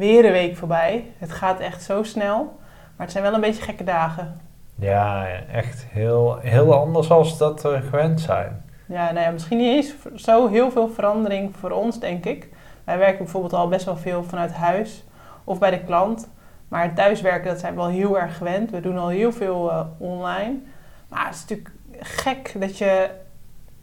Weer 0.00 0.24
een 0.24 0.32
week 0.32 0.56
voorbij. 0.56 1.12
Het 1.18 1.32
gaat 1.32 1.60
echt 1.60 1.82
zo 1.82 2.02
snel. 2.02 2.58
Maar 2.96 3.06
het 3.06 3.10
zijn 3.10 3.24
wel 3.24 3.34
een 3.34 3.40
beetje 3.40 3.62
gekke 3.62 3.84
dagen. 3.84 4.40
Ja, 4.74 5.26
echt 5.52 5.86
heel, 5.88 6.38
heel 6.38 6.74
anders 6.74 7.10
als 7.10 7.38
dat 7.38 7.62
we 7.62 7.80
gewend 7.80 8.20
zijn. 8.20 8.62
Ja, 8.86 9.12
nou 9.12 9.24
ja, 9.24 9.30
misschien 9.30 9.58
niet 9.58 9.66
eens 9.66 9.94
zo 10.24 10.48
heel 10.48 10.70
veel 10.70 10.88
verandering 10.88 11.56
voor 11.56 11.70
ons, 11.70 11.98
denk 11.98 12.24
ik. 12.24 12.48
Wij 12.84 12.98
werken 12.98 13.18
bijvoorbeeld 13.18 13.52
al 13.52 13.68
best 13.68 13.84
wel 13.84 13.96
veel 13.96 14.24
vanuit 14.24 14.52
huis 14.52 15.04
of 15.44 15.58
bij 15.58 15.70
de 15.70 15.84
klant. 15.84 16.28
Maar 16.68 16.94
thuiswerken, 16.94 17.50
dat 17.50 17.60
zijn 17.60 17.74
we 17.74 17.80
wel 17.80 17.88
heel 17.88 18.18
erg 18.18 18.36
gewend. 18.36 18.70
We 18.70 18.80
doen 18.80 18.98
al 18.98 19.08
heel 19.08 19.32
veel 19.32 19.70
uh, 19.70 19.80
online. 19.98 20.54
Maar 21.08 21.26
het 21.26 21.34
is 21.34 21.40
natuurlijk 21.40 21.70
gek 22.00 22.54
dat 22.58 22.78
je 22.78 23.10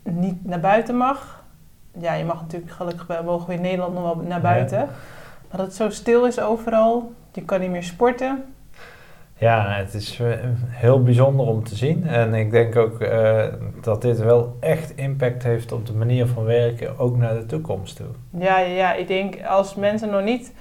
niet 0.04 0.46
naar 0.46 0.60
buiten 0.60 0.98
mag. 0.98 1.44
Ja, 2.00 2.14
je 2.14 2.26
mag 2.26 2.42
natuurlijk 2.42 2.72
gelukkig, 2.72 3.24
mogen 3.24 3.48
we 3.48 3.54
in 3.54 3.62
Nederland 3.62 3.94
nog 3.94 4.04
wel 4.04 4.16
naar 4.16 4.42
buiten. 4.42 4.90
Dat 5.50 5.60
het 5.60 5.76
zo 5.76 5.90
stil 5.90 6.26
is 6.26 6.40
overal. 6.40 7.12
Je 7.34 7.42
kan 7.42 7.60
niet 7.60 7.70
meer 7.70 7.84
sporten. 7.84 8.44
Ja, 9.40 9.70
het 9.70 9.94
is 9.94 10.20
eh, 10.20 10.28
heel 10.68 11.04
bijzonder 11.04 11.46
om 11.46 11.64
te 11.64 11.76
zien. 11.76 12.08
En 12.08 12.34
ik 12.34 12.52
denk 12.52 12.76
ook 12.76 13.02
uh, 13.02 13.44
dat 13.82 14.02
dit 14.02 14.20
wel 14.20 14.58
echt 14.60 14.96
impact 14.96 15.44
heeft 15.44 15.72
op 15.72 15.86
de 15.86 15.94
manier 15.94 16.28
van 16.28 16.44
werken, 16.44 17.00
ook 17.00 17.18
naar 17.18 17.34
de 17.34 17.46
toekomst 17.46 17.96
toe. 17.96 18.08
Ja, 18.30 18.60
ja, 18.60 18.94
ik 18.94 19.08
denk 19.08 19.46
als 19.46 19.76
mensen 19.76 20.10
nog 20.10 20.24
niet 20.24 20.54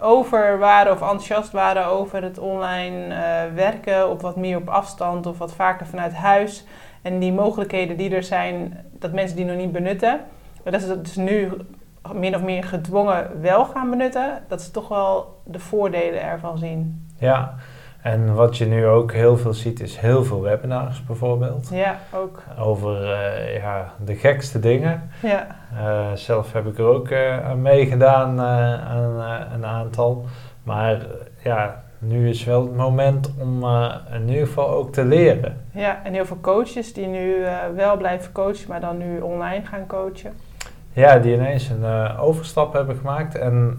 over 0.00 0.58
waren 0.58 0.92
of 0.92 1.00
enthousiast 1.00 1.52
waren 1.52 1.86
over 1.86 2.22
het 2.22 2.38
online 2.38 3.06
uh, 3.06 3.54
werken, 3.54 4.10
op 4.10 4.20
wat 4.20 4.36
meer 4.36 4.56
op 4.56 4.68
afstand 4.68 5.26
of 5.26 5.38
wat 5.38 5.54
vaker 5.54 5.86
vanuit 5.86 6.14
huis. 6.14 6.64
En 7.02 7.18
die 7.18 7.32
mogelijkheden 7.32 7.96
die 7.96 8.14
er 8.14 8.22
zijn, 8.22 8.84
dat 8.92 9.12
mensen 9.12 9.36
die 9.36 9.44
nog 9.44 9.56
niet 9.56 9.72
benutten. 9.72 10.20
Maar 10.62 10.72
dat 10.72 10.82
ze 10.82 11.00
dus 11.00 11.16
nu 11.16 11.52
min 12.14 12.34
of 12.34 12.42
meer 12.42 12.64
gedwongen 12.64 13.40
wel 13.40 13.64
gaan 13.64 13.90
benutten, 13.90 14.42
dat 14.48 14.62
ze 14.62 14.70
toch 14.70 14.88
wel 14.88 15.40
de 15.44 15.58
voordelen 15.58 16.22
ervan 16.22 16.58
zien. 16.58 17.06
Ja, 17.18 17.54
en 18.02 18.34
wat 18.34 18.56
je 18.56 18.66
nu 18.66 18.86
ook 18.86 19.12
heel 19.12 19.36
veel 19.36 19.52
ziet, 19.52 19.80
is 19.80 19.96
heel 19.96 20.24
veel 20.24 20.42
webinars 20.42 21.04
bijvoorbeeld. 21.04 21.68
Ja, 21.72 21.98
ook. 22.14 22.42
Over 22.58 23.02
uh, 23.02 23.56
ja, 23.56 23.92
de 24.04 24.14
gekste 24.14 24.58
dingen. 24.58 25.10
Ja. 25.22 25.46
Uh, 25.74 26.12
zelf 26.14 26.52
heb 26.52 26.66
ik 26.66 26.78
er 26.78 26.84
ook 26.84 27.08
uh, 27.08 27.48
aan 27.48 27.62
meegedaan, 27.62 28.40
aan 28.40 29.20
een 29.52 29.66
aantal. 29.66 30.24
Maar 30.62 31.06
ja, 31.42 31.82
nu 31.98 32.28
is 32.28 32.44
wel 32.44 32.62
het 32.62 32.76
moment 32.76 33.32
om 33.40 33.64
in 34.12 34.28
ieder 34.28 34.46
geval 34.46 34.68
ook 34.68 34.92
te 34.92 35.04
leren. 35.04 35.60
Ja, 35.72 36.00
en 36.04 36.12
heel 36.12 36.26
veel 36.26 36.40
coaches 36.40 36.92
die 36.92 37.06
nu 37.06 37.44
wel 37.74 37.96
blijven 37.96 38.32
coachen, 38.32 38.68
maar 38.68 38.80
dan 38.80 38.96
nu 38.96 39.20
online 39.20 39.64
gaan 39.64 39.86
coachen. 39.86 40.32
Ja, 40.96 41.18
die 41.18 41.34
ineens 41.34 41.68
een 41.68 42.16
overstap 42.18 42.72
hebben 42.72 42.96
gemaakt. 42.96 43.34
En 43.34 43.78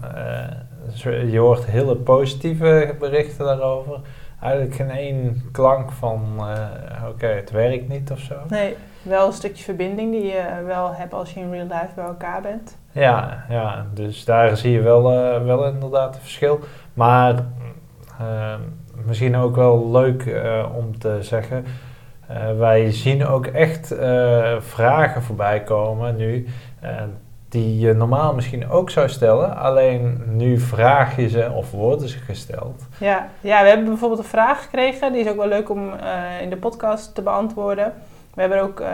je 1.30 1.38
hoort 1.38 1.66
hele 1.66 1.96
positieve 1.96 2.94
berichten 2.98 3.44
daarover. 3.44 4.00
Eigenlijk 4.42 4.74
geen 4.74 4.90
één 4.90 5.42
klank 5.52 5.92
van, 5.92 6.22
uh, 6.38 7.08
oké, 7.08 7.26
het 7.26 7.50
werkt 7.50 7.88
niet 7.88 8.10
of 8.10 8.18
zo. 8.18 8.34
Nee, 8.48 8.76
wel 9.02 9.26
een 9.26 9.32
stukje 9.32 9.64
verbinding 9.64 10.12
die 10.12 10.24
je 10.24 10.62
wel 10.66 10.94
hebt 10.94 11.14
als 11.14 11.34
je 11.34 11.40
in 11.40 11.50
real 11.50 11.66
life 11.66 11.90
bij 11.94 12.04
elkaar 12.04 12.42
bent. 12.42 12.76
Ja, 12.92 13.44
ja 13.48 13.86
dus 13.94 14.24
daar 14.24 14.56
zie 14.56 14.72
je 14.72 14.80
wel, 14.80 15.02
wel 15.44 15.66
inderdaad 15.66 16.14
een 16.14 16.20
verschil. 16.20 16.60
Maar 16.94 17.34
uh, 18.20 18.54
misschien 19.06 19.36
ook 19.36 19.56
wel 19.56 19.90
leuk 19.90 20.42
om 20.74 20.98
te 20.98 21.18
zeggen, 21.20 21.64
wij 22.58 22.92
zien 22.92 23.26
ook 23.26 23.46
echt 23.46 23.94
vragen 24.58 25.22
voorbij 25.22 25.62
komen 25.62 26.16
nu 26.16 26.46
die 27.48 27.78
je 27.78 27.92
normaal 27.92 28.34
misschien 28.34 28.70
ook 28.70 28.90
zou 28.90 29.08
stellen, 29.08 29.56
alleen 29.56 30.22
nu 30.26 30.58
vraag 30.58 31.16
je 31.16 31.28
ze 31.28 31.50
of 31.54 31.70
worden 31.70 32.08
ze 32.08 32.18
gesteld. 32.18 32.86
Ja, 32.98 33.28
ja 33.40 33.62
we 33.62 33.68
hebben 33.68 33.86
bijvoorbeeld 33.86 34.20
een 34.20 34.26
vraag 34.26 34.62
gekregen, 34.62 35.12
die 35.12 35.20
is 35.20 35.30
ook 35.30 35.36
wel 35.36 35.48
leuk 35.48 35.70
om 35.70 35.92
uh, 35.92 36.40
in 36.40 36.50
de 36.50 36.56
podcast 36.56 37.14
te 37.14 37.22
beantwoorden. 37.22 37.92
We 38.34 38.40
hebben 38.40 38.62
ook 38.62 38.80
uh, 38.80 38.88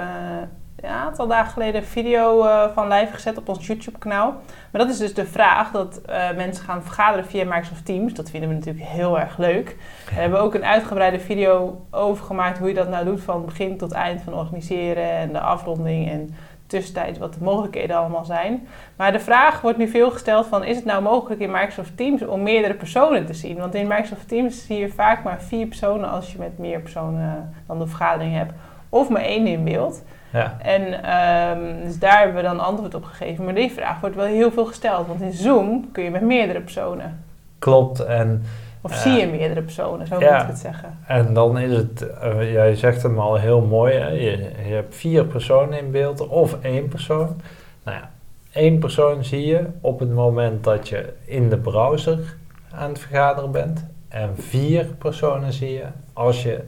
een 0.76 0.90
aantal 0.90 1.26
dagen 1.26 1.52
geleden 1.52 1.80
een 1.80 1.86
video 1.86 2.46
van 2.74 2.88
live 2.88 3.12
gezet 3.12 3.38
op 3.38 3.48
ons 3.48 3.66
YouTube-kanaal. 3.66 4.34
Maar 4.70 4.80
dat 4.80 4.90
is 4.90 4.98
dus 4.98 5.14
de 5.14 5.26
vraag 5.26 5.70
dat 5.70 6.00
mensen 6.36 6.64
gaan 6.64 6.82
vergaderen 6.82 7.26
via 7.26 7.44
Microsoft 7.44 7.84
Teams. 7.84 8.14
Dat 8.14 8.30
vinden 8.30 8.48
we 8.48 8.54
natuurlijk 8.54 8.84
heel 8.84 9.20
erg 9.20 9.38
leuk. 9.38 9.76
We 10.08 10.14
hebben 10.14 10.40
ook 10.40 10.54
een 10.54 10.64
uitgebreide 10.64 11.20
video 11.20 11.84
over 11.90 12.24
gemaakt 12.24 12.58
hoe 12.58 12.68
je 12.68 12.74
dat 12.74 12.88
nou 12.88 13.04
doet 13.04 13.20
van 13.20 13.44
begin 13.44 13.76
tot 13.78 13.92
eind 13.92 14.22
van 14.22 14.34
organiseren 14.34 15.10
en 15.10 15.32
de 15.32 15.40
afronding 15.40 16.10
en 16.10 16.34
tussentijd 16.74 17.18
wat 17.18 17.34
de 17.34 17.44
mogelijkheden 17.44 17.96
allemaal 17.96 18.24
zijn. 18.24 18.68
Maar 18.96 19.12
de 19.12 19.20
vraag 19.20 19.60
wordt 19.60 19.78
nu 19.78 19.88
veel 19.88 20.10
gesteld 20.10 20.46
van 20.46 20.64
is 20.64 20.76
het 20.76 20.84
nou 20.84 21.02
mogelijk 21.02 21.40
in 21.40 21.50
Microsoft 21.50 21.96
Teams 21.96 22.22
om 22.22 22.42
meerdere 22.42 22.74
personen 22.74 23.26
te 23.26 23.34
zien? 23.34 23.56
Want 23.56 23.74
in 23.74 23.86
Microsoft 23.86 24.28
Teams 24.28 24.66
zie 24.66 24.78
je 24.78 24.88
vaak 24.88 25.24
maar 25.24 25.40
vier 25.40 25.66
personen 25.66 26.10
als 26.10 26.32
je 26.32 26.38
met 26.38 26.58
meer 26.58 26.80
personen 26.80 27.54
dan 27.66 27.78
de 27.78 27.86
vergadering 27.86 28.34
hebt. 28.34 28.52
Of 28.88 29.08
maar 29.08 29.22
één 29.22 29.46
in 29.46 29.64
beeld. 29.64 30.02
Ja. 30.32 30.56
En 30.62 30.82
um, 30.82 31.82
dus 31.82 31.98
daar 31.98 32.18
hebben 32.18 32.36
we 32.36 32.42
dan 32.42 32.60
antwoord 32.60 32.94
op 32.94 33.04
gegeven. 33.04 33.44
Maar 33.44 33.54
die 33.54 33.72
vraag 33.72 34.00
wordt 34.00 34.16
wel 34.16 34.24
heel 34.24 34.50
veel 34.50 34.66
gesteld. 34.66 35.06
Want 35.06 35.20
in 35.20 35.32
Zoom 35.32 35.90
kun 35.92 36.04
je 36.04 36.10
met 36.10 36.22
meerdere 36.22 36.60
personen. 36.60 37.24
Klopt. 37.58 38.04
En 38.04 38.42
of 38.84 38.94
zie 38.94 39.12
je 39.12 39.26
meerdere 39.26 39.62
personen, 39.62 40.06
zo 40.06 40.14
moet 40.14 40.22
ik 40.22 40.46
het 40.46 40.58
zeggen. 40.58 40.98
En 41.06 41.34
dan 41.34 41.58
is 41.58 41.76
het, 41.76 42.06
uh, 42.24 42.52
jij 42.52 42.74
zegt 42.74 43.02
hem 43.02 43.18
al 43.18 43.34
heel 43.34 43.60
mooi, 43.60 43.94
hè? 43.94 44.08
Je, 44.08 44.50
je, 44.66 44.74
hebt 44.74 44.96
vier 44.96 45.24
personen 45.24 45.78
in 45.78 45.90
beeld 45.90 46.28
of 46.28 46.62
één 46.62 46.88
persoon. 46.88 47.40
Nou 47.84 47.96
ja, 47.96 48.10
één 48.52 48.78
persoon 48.78 49.24
zie 49.24 49.46
je 49.46 49.66
op 49.80 49.98
het 49.98 50.12
moment 50.12 50.64
dat 50.64 50.88
je 50.88 51.12
in 51.24 51.48
de 51.48 51.58
browser 51.58 52.36
aan 52.70 52.88
het 52.88 52.98
vergaderen 52.98 53.50
bent. 53.50 53.86
En 54.08 54.36
vier 54.36 54.84
personen 54.84 55.52
zie 55.52 55.72
je 55.72 55.84
als 56.12 56.42
je 56.42 56.64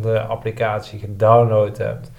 de 0.00 0.20
applicatie 0.20 0.98
gedownload 0.98 1.78
hebt. 1.78 2.10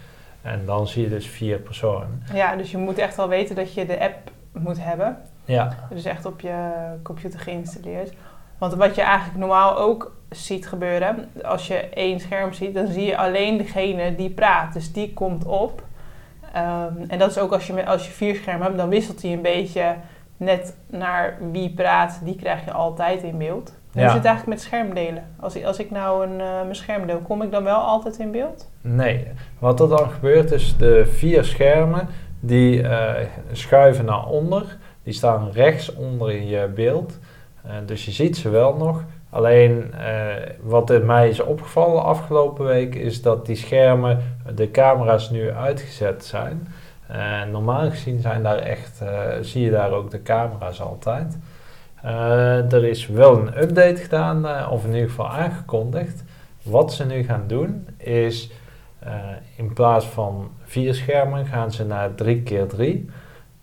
En 0.42 0.66
dan 0.66 0.88
zie 0.88 1.04
je 1.04 1.10
dus 1.10 1.28
vier 1.28 1.58
personen. 1.60 2.24
Ja, 2.34 2.56
dus 2.56 2.72
je 2.72 2.78
moet 2.78 2.98
echt 2.98 3.16
wel 3.16 3.28
weten 3.28 3.56
dat 3.56 3.74
je 3.74 3.86
de 3.86 4.00
app 4.00 4.32
moet 4.52 4.84
hebben. 4.84 5.18
Ja. 5.46 5.78
Dus 5.90 6.06
echt 6.06 6.26
op 6.26 6.40
je 6.40 6.84
computer 7.02 7.40
geïnstalleerd. 7.40 8.14
Want 8.64 8.76
wat 8.76 8.96
je 8.96 9.02
eigenlijk 9.02 9.40
normaal 9.40 9.78
ook 9.78 10.12
ziet 10.30 10.68
gebeuren, 10.68 11.30
als 11.42 11.68
je 11.68 11.76
één 11.76 12.20
scherm 12.20 12.54
ziet, 12.54 12.74
dan 12.74 12.88
zie 12.88 13.06
je 13.06 13.18
alleen 13.18 13.58
degene 13.58 14.16
die 14.16 14.30
praat. 14.30 14.74
Dus 14.74 14.92
die 14.92 15.14
komt 15.14 15.46
op. 15.46 15.84
Um, 16.56 17.04
en 17.08 17.20
dat 17.20 17.30
is 17.30 17.38
ook 17.38 17.54
als 17.54 17.68
je, 17.68 17.86
als 17.86 18.06
je 18.06 18.12
vier 18.12 18.36
schermen 18.36 18.66
hebt, 18.66 18.78
dan 18.78 18.90
wisselt 18.90 19.22
hij 19.22 19.34
een 19.34 19.42
beetje 19.42 19.96
net 20.38 20.76
naar 20.88 21.38
wie 21.52 21.74
praat, 21.74 22.20
die 22.24 22.36
krijg 22.36 22.66
je 22.66 22.72
altijd 22.72 23.24
in 23.24 23.38
beeld. 23.38 23.74
Hoe 23.92 24.02
ja. 24.02 24.08
zit 24.08 24.18
het 24.18 24.26
eigenlijk 24.26 24.58
met 24.58 24.66
schermdelen? 24.66 25.24
Als 25.40 25.56
ik, 25.56 25.66
als 25.66 25.80
ik 25.80 25.92
nou 25.92 26.26
een, 26.26 26.40
uh, 26.40 26.62
mijn 26.62 26.76
scherm 26.76 27.08
deel, 27.08 27.20
kom 27.20 27.42
ik 27.42 27.52
dan 27.52 27.64
wel 27.64 27.80
altijd 27.80 28.18
in 28.18 28.32
beeld? 28.32 28.70
Nee. 28.82 29.28
Wat 29.60 29.80
er 29.80 29.90
dan 29.90 30.10
gebeurt 30.10 30.52
is 30.52 30.78
de 30.78 31.06
vier 31.06 31.44
schermen 31.44 32.08
die 32.40 32.82
uh, 32.82 33.12
schuiven 33.52 34.06
naar 34.06 34.26
onder. 34.26 34.78
Die 35.04 35.14
staan 35.14 35.50
rechts 35.52 35.96
onder 35.96 36.32
in 36.32 36.48
je 36.48 36.68
beeld. 36.76 37.20
Uh, 37.66 37.72
dus 37.86 38.06
je 38.06 38.12
ziet 38.12 38.38
ze 38.38 38.50
wel 38.50 38.76
nog. 38.76 39.04
Alleen 39.30 39.92
uh, 39.94 40.34
wat 40.62 40.90
in 40.90 41.06
mij 41.06 41.30
is 41.30 41.40
opgevallen 41.40 42.04
afgelopen 42.04 42.66
week 42.66 42.96
is 42.96 43.22
dat 43.22 43.46
die 43.46 43.56
schermen, 43.56 44.20
de 44.56 44.72
camera's 44.72 45.30
nu 45.30 45.52
uitgezet 45.52 46.26
zijn. 46.26 46.68
Uh, 47.12 47.44
normaal 47.52 47.90
gezien 47.90 48.20
zijn 48.20 48.44
daar 48.44 48.58
echt, 48.58 49.02
zie 49.42 49.62
je 49.62 49.72
daar 49.72 49.92
ook 49.92 50.12
de 50.12 50.22
camera's 50.22 50.82
altijd. 50.82 51.38
er 52.74 52.84
is 52.84 53.08
wel 53.08 53.38
een 53.38 53.62
update 53.62 54.02
gedaan, 54.02 54.70
of 54.70 54.86
in 54.86 54.94
ieder 54.94 55.10
geval 55.10 55.30
aangekondigd. 55.30 56.24
Wat 56.64 56.94
ze 56.94 57.06
nu 57.06 57.24
gaan 57.24 57.44
doen 57.48 57.88
is, 57.98 58.52
in 59.56 59.74
plaats 59.74 60.06
van 60.06 60.52
vier 60.64 60.94
schermen 60.94 61.46
gaan 61.46 61.72
ze 61.72 61.86
naar 61.86 62.16
3 62.16 62.42
keer 62.42 62.68
3 62.68 63.10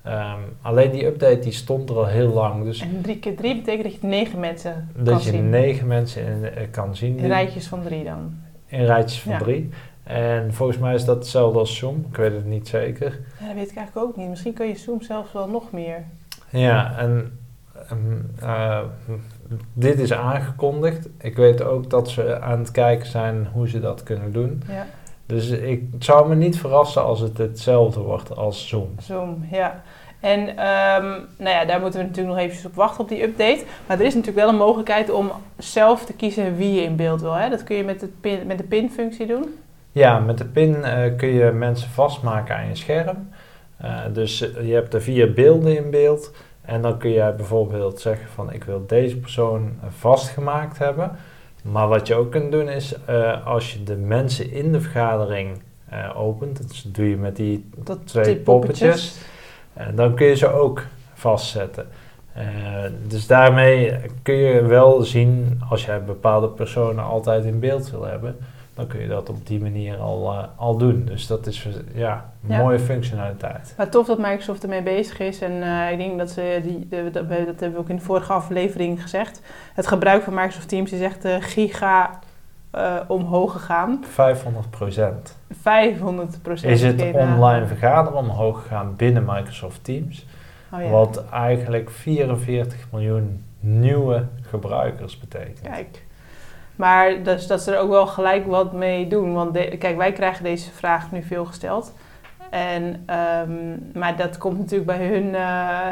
Um, 0.06 0.56
alleen 0.62 0.90
die 0.90 1.06
update 1.06 1.38
die 1.38 1.52
stond 1.52 1.90
er 1.90 1.96
al 1.96 2.06
heel 2.06 2.28
lang. 2.28 2.64
Dus 2.64 2.80
en 2.80 3.02
3 3.02 3.18
keer 3.18 3.36
3 3.36 3.56
betekent 3.56 3.82
dat 3.82 4.00
je 4.00 4.06
negen 4.06 4.40
mensen 4.40 4.88
dat 4.96 5.04
kan 5.04 5.16
je 5.16 5.30
zien. 5.30 5.50
negen 5.50 5.86
mensen 5.86 6.26
in, 6.26 6.42
uh, 6.42 6.50
kan 6.70 6.96
zien. 6.96 7.18
In 7.18 7.26
rijtjes 7.26 7.66
van 7.66 7.82
drie 7.82 8.04
dan? 8.04 8.34
In 8.66 8.84
rijtjes 8.84 9.20
van 9.20 9.32
ja. 9.32 9.38
drie. 9.38 9.70
En 10.02 10.54
volgens 10.54 10.78
mij 10.78 10.94
is 10.94 11.04
dat 11.04 11.16
hetzelfde 11.16 11.58
als 11.58 11.76
Zoom. 11.76 12.04
Ik 12.10 12.16
weet 12.16 12.32
het 12.32 12.46
niet 12.46 12.68
zeker. 12.68 13.20
Ja, 13.40 13.46
dat 13.46 13.54
weet 13.54 13.70
ik 13.70 13.76
eigenlijk 13.76 14.06
ook 14.06 14.16
niet. 14.16 14.28
Misschien 14.28 14.52
kun 14.52 14.66
je 14.66 14.76
Zoom 14.76 15.02
zelfs 15.02 15.32
wel 15.32 15.48
nog 15.48 15.72
meer. 15.72 16.04
Ja, 16.48 16.98
en 16.98 17.38
um, 17.92 18.30
uh, 18.42 18.80
dit 19.72 19.98
is 19.98 20.12
aangekondigd. 20.12 21.08
Ik 21.18 21.36
weet 21.36 21.62
ook 21.62 21.90
dat 21.90 22.08
ze 22.08 22.40
aan 22.40 22.58
het 22.58 22.70
kijken 22.70 23.06
zijn 23.06 23.48
hoe 23.52 23.68
ze 23.68 23.80
dat 23.80 24.02
kunnen 24.02 24.32
doen. 24.32 24.62
Ja. 24.68 24.86
Dus 25.30 25.50
ik 25.50 25.82
het 25.92 26.04
zou 26.04 26.28
me 26.28 26.34
niet 26.34 26.58
verrassen 26.58 27.04
als 27.04 27.20
het 27.20 27.38
hetzelfde 27.38 28.00
wordt 28.00 28.36
als 28.36 28.68
Zoom. 28.68 28.94
Zoom, 28.98 29.46
ja. 29.50 29.82
En 30.20 30.48
ehm, 30.48 31.06
nou 31.36 31.56
ja, 31.56 31.64
daar 31.64 31.80
moeten 31.80 32.00
we 32.00 32.06
natuurlijk 32.06 32.34
nog 32.34 32.44
eventjes 32.44 32.66
op 32.66 32.74
wachten 32.74 33.00
op 33.00 33.08
die 33.08 33.22
update. 33.22 33.64
Maar 33.86 33.98
er 33.98 34.06
is 34.06 34.14
natuurlijk 34.14 34.44
wel 34.44 34.48
een 34.48 34.58
mogelijkheid 34.58 35.10
om 35.10 35.32
zelf 35.58 36.04
te 36.04 36.12
kiezen 36.12 36.56
wie 36.56 36.74
je 36.74 36.82
in 36.82 36.96
beeld 36.96 37.20
wil. 37.20 37.32
Hè? 37.32 37.48
Dat 37.48 37.64
kun 37.64 37.76
je 37.76 37.84
met, 37.84 38.00
het 38.00 38.20
pin, 38.20 38.46
met 38.46 38.58
de 38.58 38.64
pin-functie 38.64 39.26
doen. 39.26 39.54
Ja, 39.92 40.18
met 40.18 40.38
de 40.38 40.44
pin 40.44 40.84
eh, 40.84 41.16
kun 41.16 41.28
je 41.28 41.50
mensen 41.50 41.90
vastmaken 41.90 42.56
aan 42.56 42.68
je 42.68 42.74
scherm. 42.74 43.28
Eh, 43.76 43.98
dus 44.12 44.54
eh, 44.54 44.66
je 44.68 44.74
hebt 44.74 44.94
er 44.94 45.02
vier 45.02 45.32
beelden 45.32 45.76
in 45.76 45.90
beeld. 45.90 46.32
En 46.60 46.82
dan 46.82 46.98
kun 46.98 47.10
je 47.10 47.32
bijvoorbeeld 47.36 48.00
zeggen 48.00 48.28
van 48.28 48.52
ik 48.52 48.64
wil 48.64 48.86
deze 48.86 49.16
persoon 49.16 49.78
vastgemaakt 49.88 50.78
hebben. 50.78 51.10
Maar 51.62 51.88
wat 51.88 52.06
je 52.06 52.14
ook 52.14 52.30
kunt 52.30 52.52
doen 52.52 52.68
is 52.68 52.94
als 53.44 53.72
je 53.72 53.82
de 53.82 53.96
mensen 53.96 54.52
in 54.52 54.72
de 54.72 54.80
vergadering 54.80 55.62
opent. 56.14 56.56
Dat 56.56 56.94
doe 56.94 57.08
je 57.08 57.16
met 57.16 57.36
die 57.36 57.68
Dat, 57.76 57.98
twee 58.04 58.24
die 58.24 58.36
poppetjes. 58.36 59.18
En 59.72 59.94
dan 59.94 60.14
kun 60.14 60.26
je 60.26 60.36
ze 60.36 60.52
ook 60.52 60.86
vastzetten. 61.14 61.86
Eh, 62.32 62.44
dus 63.06 63.26
daarmee 63.26 63.96
kun 64.22 64.34
je 64.34 64.62
wel 64.62 65.02
zien, 65.02 65.60
als 65.68 65.84
jij 65.84 66.04
bepaalde 66.04 66.48
personen 66.48 67.04
altijd 67.04 67.44
in 67.44 67.60
beeld 67.60 67.90
wil 67.90 68.04
hebben, 68.04 68.36
dan 68.80 68.88
kun 68.88 69.00
je 69.00 69.08
dat 69.08 69.28
op 69.28 69.46
die 69.46 69.60
manier 69.60 69.96
al, 69.96 70.32
uh, 70.32 70.44
al 70.56 70.76
doen. 70.76 71.04
Dus 71.04 71.26
dat 71.26 71.46
is 71.46 71.68
ja, 71.94 72.32
een 72.42 72.54
Ja. 72.54 72.62
mooie 72.62 72.78
functionaliteit. 72.78 73.74
Maar 73.76 73.88
tof 73.90 74.06
dat 74.06 74.18
Microsoft 74.18 74.62
ermee 74.62 74.82
bezig 74.82 75.18
is. 75.18 75.40
En 75.40 75.62
eh, 75.62 75.92
ik 75.92 75.98
denk 75.98 76.18
dat 76.18 76.30
ze, 76.30 76.60
die, 76.62 76.88
de, 76.88 77.10
dat, 77.12 77.28
dat 77.28 77.60
hebben 77.60 77.72
we 77.72 77.78
ook 77.78 77.88
in 77.88 77.96
de 77.96 78.02
vorige 78.02 78.32
aflevering 78.32 79.02
gezegd. 79.02 79.42
Het 79.74 79.86
gebruik 79.86 80.22
van 80.22 80.34
Microsoft 80.34 80.68
Teams 80.68 80.92
is 80.92 81.00
echt 81.00 81.24
eh, 81.24 81.36
giga 81.40 82.18
eh, 82.70 82.96
omhoog 83.08 83.52
gegaan. 83.52 84.04
500 84.08 84.70
procent. 84.70 85.36
500 85.60 86.42
procent. 86.42 86.72
Is 86.72 86.82
het 86.82 87.02
online 87.14 87.66
vergaderen 87.66 88.18
omhoog 88.18 88.62
gegaan 88.62 88.96
binnen 88.96 89.24
Microsoft 89.26 89.84
Teams? 89.84 90.26
Oh, 90.72 90.82
ja. 90.82 90.88
Wat 90.88 91.24
eigenlijk 91.30 91.90
44 91.90 92.86
miljoen 92.92 93.44
nieuwe 93.60 94.24
gebruikers 94.40 95.18
betekent. 95.18 95.60
Kijk. 95.60 96.08
Maar 96.80 97.22
dus 97.22 97.46
dat 97.46 97.60
ze 97.60 97.72
er 97.72 97.78
ook 97.80 97.90
wel 97.90 98.06
gelijk 98.06 98.46
wat 98.46 98.72
mee 98.72 99.06
doen. 99.08 99.32
Want 99.34 99.54
de- 99.54 99.76
kijk, 99.78 99.96
wij 99.96 100.12
krijgen 100.12 100.44
deze 100.44 100.70
vraag 100.70 101.12
nu 101.12 101.22
veel 101.22 101.44
gesteld. 101.44 101.92
En, 102.50 103.02
ehm, 103.06 103.52
maar 103.98 104.16
dat 104.16 104.38
komt 104.38 104.58
natuurlijk 104.58 104.86
bij 104.98 105.06
hun, 105.06 105.34
eh, 105.34 105.40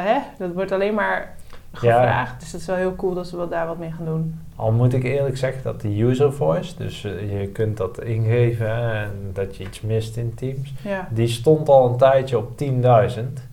hè? 0.05 0.17
dat 0.37 0.53
wordt 0.53 0.71
alleen 0.71 0.93
maar 0.93 1.35
gevraagd. 1.71 2.39
Dus 2.39 2.51
dat 2.51 2.61
is 2.61 2.67
wel 2.67 2.75
heel 2.75 2.95
cool 2.95 3.13
dat 3.13 3.27
ze 3.27 3.37
wel 3.37 3.47
daar 3.47 3.67
wat 3.67 3.77
mee 3.77 3.91
gaan 3.91 4.05
doen. 4.05 4.39
Al 4.55 4.71
moet 4.71 4.93
ik 4.93 5.03
eerlijk 5.03 5.37
zeggen 5.37 5.63
dat 5.63 5.81
de 5.81 6.01
user 6.03 6.33
voice, 6.33 6.75
dus 6.77 7.03
eh, 7.03 7.39
je 7.41 7.47
kunt 7.47 7.77
dat 7.77 8.01
ingeven 8.01 8.93
en 8.93 9.11
dat 9.33 9.55
je 9.57 9.63
iets 9.63 9.81
mist 9.81 10.17
in 10.17 10.33
Teams, 10.35 10.73
Ja, 10.83 11.07
die 11.11 11.27
stond 11.27 11.69
al 11.69 11.89
een 11.89 11.97
tijdje 11.97 12.37
op 12.37 12.57
10.000. 12.57 13.47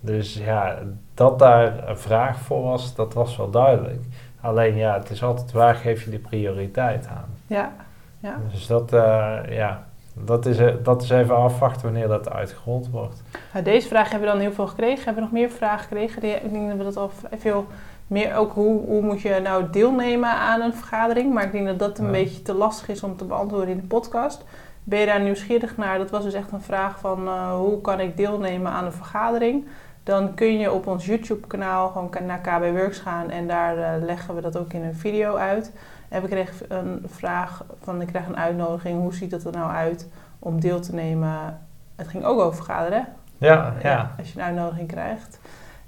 Dus 0.00 0.34
ja, 0.44 0.78
dat 1.14 1.38
daar 1.38 1.88
een 1.88 1.98
vraag 1.98 2.38
voor 2.38 2.62
was, 2.62 2.94
dat 2.94 3.14
was 3.14 3.36
wel 3.36 3.50
duidelijk. 3.50 4.02
Alleen 4.42 4.76
ja, 4.76 4.94
het 4.98 5.10
is 5.10 5.22
altijd 5.22 5.52
waar 5.52 5.74
geef 5.74 6.04
je 6.04 6.10
de 6.10 6.18
prioriteit 6.18 7.06
aan. 7.08 7.24
ja, 7.46 7.72
ja. 8.18 8.36
Dus 8.52 8.66
dat, 8.66 8.92
eh, 8.92 9.38
ja, 9.48 9.84
dat, 10.14 10.46
is, 10.46 10.58
eh, 10.58 10.74
dat 10.82 11.02
is 11.02 11.10
even 11.10 11.36
afwachten 11.36 11.82
wanneer 11.84 12.08
dat 12.08 12.30
uitgerold 12.30 12.90
wordt. 12.90 13.22
Nou, 13.52 13.64
deze 13.64 13.88
vraag 13.88 14.10
hebben 14.10 14.28
we 14.28 14.34
dan 14.34 14.42
heel 14.44 14.52
veel 14.52 14.66
gekregen. 14.66 15.04
Hebben 15.04 15.14
we 15.14 15.20
nog 15.30 15.32
meer 15.40 15.50
vragen 15.50 15.80
gekregen? 15.80 16.44
Ik 16.44 16.52
denk 16.52 16.68
dat 16.68 16.76
we 16.76 16.84
dat 16.84 16.96
al 16.96 17.10
veel 17.38 17.66
meer... 18.06 18.36
Ook 18.36 18.52
hoe, 18.52 18.86
hoe 18.86 19.02
moet 19.02 19.20
je 19.20 19.40
nou 19.42 19.64
deelnemen 19.70 20.30
aan 20.30 20.60
een 20.60 20.74
vergadering? 20.74 21.34
Maar 21.34 21.44
ik 21.44 21.52
denk 21.52 21.66
dat 21.66 21.78
dat 21.78 21.98
een 21.98 22.04
Ja. 22.04 22.10
beetje 22.10 22.42
te 22.42 22.54
lastig 22.54 22.88
is 22.88 23.02
om 23.02 23.16
te 23.16 23.24
beantwoorden 23.24 23.68
in 23.68 23.80
de 23.80 23.86
podcast. 23.86 24.44
Ben 24.84 24.98
je 24.98 25.06
daar 25.06 25.20
nieuwsgierig 25.20 25.76
naar? 25.76 25.98
Dat 25.98 26.10
was 26.10 26.24
dus 26.24 26.34
echt 26.34 26.52
een 26.52 26.60
vraag 26.62 26.98
van 26.98 27.26
eh, 27.26 27.54
hoe 27.54 27.80
kan 27.80 28.00
ik 28.00 28.16
deelnemen 28.16 28.72
aan 28.72 28.84
een 28.84 28.92
vergadering? 28.92 29.66
Dan 30.02 30.34
kun 30.34 30.58
je 30.58 30.72
op 30.72 30.86
ons 30.86 31.06
YouTube 31.06 31.46
kanaal 31.46 31.88
gewoon 31.88 32.10
naar 32.26 32.40
KB 32.40 32.76
Works 32.76 32.98
gaan 32.98 33.30
en 33.30 33.46
daar 33.46 33.78
eh, 33.78 34.02
leggen 34.02 34.34
we 34.34 34.40
dat 34.40 34.56
ook 34.56 34.72
in 34.72 34.82
een 34.82 34.94
video 34.94 35.36
uit. 35.36 35.72
En 36.08 36.22
we 36.22 36.28
kregen 36.28 36.66
een 36.68 37.02
vraag 37.06 37.64
van, 37.82 38.00
ik 38.00 38.06
krijg 38.06 38.26
een 38.26 38.36
uitnodiging, 38.36 39.00
hoe 39.00 39.14
ziet 39.14 39.30
dat 39.30 39.44
er 39.44 39.52
nou 39.52 39.70
uit 39.70 40.08
om 40.38 40.60
deel 40.60 40.80
te 40.80 40.94
nemen? 40.94 41.60
Het 41.96 42.08
ging 42.08 42.24
ook 42.24 42.40
over 42.40 42.64
vergaderen? 42.64 43.06
Ja, 43.38 43.74
ja. 43.82 44.14
als 44.18 44.32
je 44.32 44.38
een 44.38 44.44
uitnodiging 44.44 44.88
krijgt. 44.88 45.38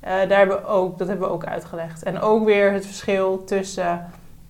Eh, 0.00 0.10
daar 0.10 0.38
hebben 0.38 0.56
we 0.56 0.66
ook, 0.66 0.98
dat 0.98 1.08
hebben 1.08 1.28
we 1.28 1.34
ook 1.34 1.44
uitgelegd. 1.44 2.02
En 2.02 2.20
ook 2.20 2.44
weer 2.44 2.72
het 2.72 2.86
verschil 2.86 3.44
tussen 3.44 4.06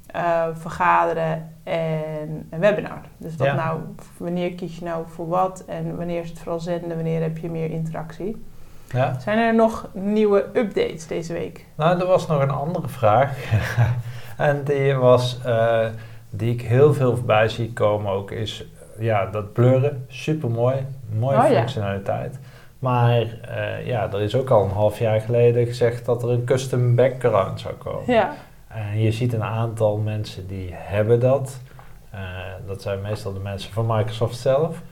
eh, 0.07 0.47
vergaderen 0.53 1.53
en 1.63 2.47
een 2.51 2.59
webinar. 2.59 3.01
Dus 3.17 3.37
wat 3.37 3.47
Ja. 3.47 3.55
nou, 3.55 3.81
wanneer 4.17 4.55
kies 4.55 4.79
je 4.79 4.85
nou 4.85 5.05
voor 5.09 5.29
wat 5.29 5.65
en 5.67 5.97
wanneer 5.97 6.23
is 6.23 6.29
het 6.29 6.39
vooral 6.39 6.61
zenden, 6.61 6.95
wanneer 6.95 7.23
heb 7.23 7.39
je 7.39 7.51
meer 7.51 7.71
interactie. 7.71 8.45
Ja. 8.95 9.19
Zijn 9.21 9.39
er 9.39 9.55
nog 9.55 9.89
nieuwe 9.93 10.45
updates 10.53 11.07
deze 11.07 11.33
week? 11.33 11.67
Nou, 11.75 12.01
er 12.01 12.07
was 12.07 12.27
nog 12.27 12.41
een 12.43 12.51
andere 12.51 12.89
vraag. 12.89 13.37
en 14.37 14.65
die 14.65 14.95
was, 14.95 15.39
eh, 15.45 15.87
die 16.31 16.53
ik 16.53 16.63
heel 16.63 16.95
veel 16.95 17.17
voorbij 17.17 17.49
zie 17.49 17.73
komen 17.73 18.13
ook, 18.13 18.31
is 18.31 18.65
ja, 18.99 19.27
dat 19.27 19.53
blurren. 19.53 20.05
Super 20.09 20.51
mooi. 20.51 20.77
Mooie 21.19 21.37
Oh 21.37 21.49
ja. 21.49 21.57
functionaliteit. 21.59 22.39
Maar 22.79 23.21
eh, 23.21 23.87
ja, 23.87 24.13
er 24.13 24.21
is 24.21 24.37
ook 24.37 24.51
al 24.51 24.65
een 24.65 24.71
half 24.71 24.99
jaar 24.99 25.21
geleden 25.21 25.67
gezegd 25.67 26.05
dat 26.05 26.23
er 26.23 26.31
een 26.31 26.45
custom 26.45 26.95
background 26.95 27.61
zou 27.61 27.75
komen. 27.75 28.13
Ja, 28.13 28.33
En 28.69 29.01
je 29.01 29.13
ziet 29.13 29.33
een 29.33 29.45
aantal 29.45 29.97
mensen 29.97 30.47
die 30.47 30.71
hebben 30.73 31.21
dat. 31.21 31.61
Eh, 32.11 32.21
dat 32.67 32.83
zijn 32.83 33.01
meestal 33.01 33.33
de 33.33 33.41
mensen 33.41 33.73
van 33.73 33.87
Microsoft 33.87 34.37
zelf. 34.37 34.83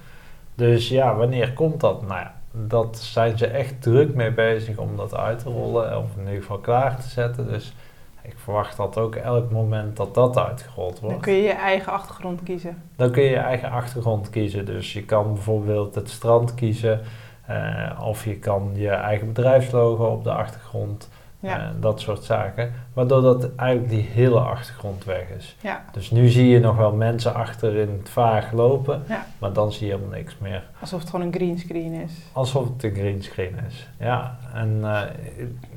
Dus 0.54 0.88
ja, 0.88 1.14
wanneer 1.14 1.52
komt 1.52 1.81
dat? 1.81 2.02
Nou 2.06 2.20
ja, 2.20 2.34
dat 2.52 2.99
zijn 2.99 3.38
ze 3.38 3.46
echt 3.46 3.82
druk 3.82 4.14
mee 4.14 4.32
bezig 4.32 4.76
om 4.78 4.96
dat 4.96 5.16
uit 5.16 5.38
te 5.38 5.49
rollen. 5.49 5.99
Of 5.99 6.16
in 6.16 6.25
ieder 6.25 6.40
geval 6.40 6.58
klaar 6.58 6.96
te 7.00 7.08
zetten. 7.08 7.49
Dus 7.49 7.75
ik 8.22 8.34
verwacht 8.37 8.76
dat 8.76 8.99
ook 8.99 9.14
elk 9.14 9.50
moment 9.50 9.96
dat 9.96 10.14
dat 10.14 10.38
uitgerold 10.38 11.00
dan 11.00 11.08
wordt. 11.08 11.22
kun 11.25 11.32
je 11.34 11.43
je 11.43 11.52
eigen 11.52 11.93
achtergrond 11.93 12.43
kiezen. 12.43 12.82
Dan 12.96 13.10
kun 13.10 13.22
je 13.22 13.31
je 13.31 13.37
eigen 13.37 13.70
achtergrond 13.70 14.31
kiezen. 14.31 14.64
Dus 14.66 14.93
je 14.93 15.04
kan 15.04 15.32
bijvoorbeeld 15.32 15.94
het 15.94 16.10
strand 16.10 16.54
kiezen. 16.54 17.00
eh, 17.46 18.00
of 18.04 18.25
je 18.25 18.38
kan 18.38 18.70
je 18.75 18.88
eigen 18.88 19.26
bedrijfslogo 19.26 20.04
op 20.06 20.25
de 20.25 20.32
achtergrond. 20.32 21.08
Ja, 21.43 21.59
eh, 21.59 21.69
dat 21.81 22.00
soort 22.00 22.25
zaken. 22.25 22.73
Waardoor 22.93 23.23
dat 23.23 23.55
eigenlijk 23.56 23.91
die 23.91 24.09
hele 24.12 24.41
achtergrond 24.41 25.05
weg 25.05 25.29
is. 25.39 25.56
ja. 25.61 25.85
Dus 25.93 26.11
nu 26.11 26.29
zie 26.29 26.49
je 26.49 26.61
nog 26.61 26.77
wel 26.77 26.93
mensen 26.93 27.35
achter 27.35 27.76
in 27.76 27.90
het 27.99 28.11
vaag 28.11 28.52
lopen. 28.52 29.02
Ja. 29.09 29.26
Maar 29.38 29.52
dan 29.52 29.73
zie 29.73 29.87
je 29.87 29.93
helemaal 29.93 30.16
niks 30.19 30.37
meer. 30.38 30.62
alsof 30.81 31.00
het 31.00 31.11
gewoon 31.11 31.26
een 31.26 31.33
greenscreen 31.33 31.93
is. 31.93 32.12
Alsof 32.33 32.69
het 32.69 32.83
een 32.83 32.95
greenscreen 32.95 33.57
is. 33.69 33.88
Ja, 33.99 34.38
en 34.55 34.78
eh, 34.83 35.02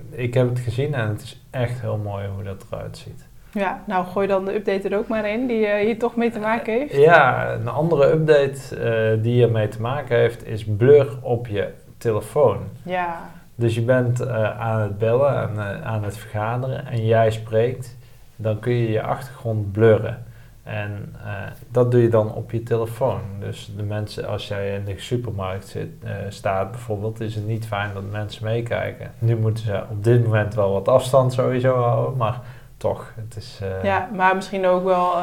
ik 0.09 0.33
heb 0.33 0.49
het 0.49 0.59
gezien 0.59 0.93
en 0.93 1.07
het 1.07 1.21
is 1.21 1.41
echt 1.49 1.81
heel 1.81 1.97
mooi 1.97 2.27
hoe 2.27 2.43
dat 2.43 2.65
eruit 2.71 2.97
ziet. 2.97 3.25
Ja, 3.51 3.83
nou 3.85 4.05
gooi 4.05 4.27
dan 4.27 4.45
de 4.45 4.55
update 4.55 4.89
er 4.89 4.97
ook 4.97 5.07
maar 5.07 5.29
in, 5.29 5.47
die 5.47 5.65
eh, 5.65 5.85
hier 5.85 5.99
toch 5.99 6.15
mee 6.15 6.31
te 6.31 6.39
maken 6.39 6.73
heeft. 6.73 6.95
Ja, 6.95 7.51
een 7.53 7.67
andere 7.67 8.11
update 8.11 8.75
eh, 8.75 9.23
die 9.23 9.43
ermee 9.43 9.67
te 9.67 9.81
maken 9.81 10.17
heeft 10.17 10.47
is 10.47 10.65
blur 10.65 11.17
op 11.21 11.47
je 11.47 11.73
telefoon. 11.97 12.57
Ja, 12.83 13.29
Dus 13.55 13.75
je 13.75 13.81
bent 13.81 14.19
eh, 14.19 14.59
aan 14.59 14.81
het 14.81 14.97
bellen 14.97 15.41
en 15.41 15.57
eh, 15.57 15.81
aan 15.81 16.03
het 16.03 16.17
vergaderen 16.17 16.85
en 16.87 17.05
jij 17.05 17.31
spreekt, 17.31 17.97
dan 18.35 18.59
kun 18.59 18.73
je 18.73 18.91
je 18.91 19.01
achtergrond 19.01 19.71
blurren. 19.71 20.23
En 20.63 21.15
eh, 21.25 21.31
dat 21.67 21.91
doe 21.91 22.01
je 22.01 22.09
dan 22.09 22.33
op 22.33 22.51
je 22.51 22.63
telefoon. 22.63 23.21
Dus 23.39 23.71
de 23.77 23.83
mensen, 23.83 24.27
als 24.27 24.47
jij 24.47 24.75
in 24.75 24.85
de 24.85 24.99
supermarkt 24.99 25.67
zit, 25.67 25.89
staat 26.29 26.71
bijvoorbeeld, 26.71 27.19
is 27.19 27.35
het 27.35 27.47
niet 27.47 27.65
fijn 27.65 27.93
dat 27.93 28.03
mensen 28.11 28.45
meekijken. 28.45 29.11
Nu 29.19 29.35
moeten 29.35 29.63
ze 29.63 29.83
op 29.89 30.03
dit 30.03 30.23
moment 30.23 30.55
wel 30.55 30.71
wat 30.71 30.87
afstand 30.87 31.33
sowieso 31.33 31.75
houden, 31.75 32.17
maar 32.17 32.39
toch, 32.77 33.13
het 33.15 33.35
is... 33.35 33.59
Ja, 33.83 34.09
maar 34.13 34.35
misschien 34.35 34.65
ook 34.65 34.83
wel. 34.83 35.13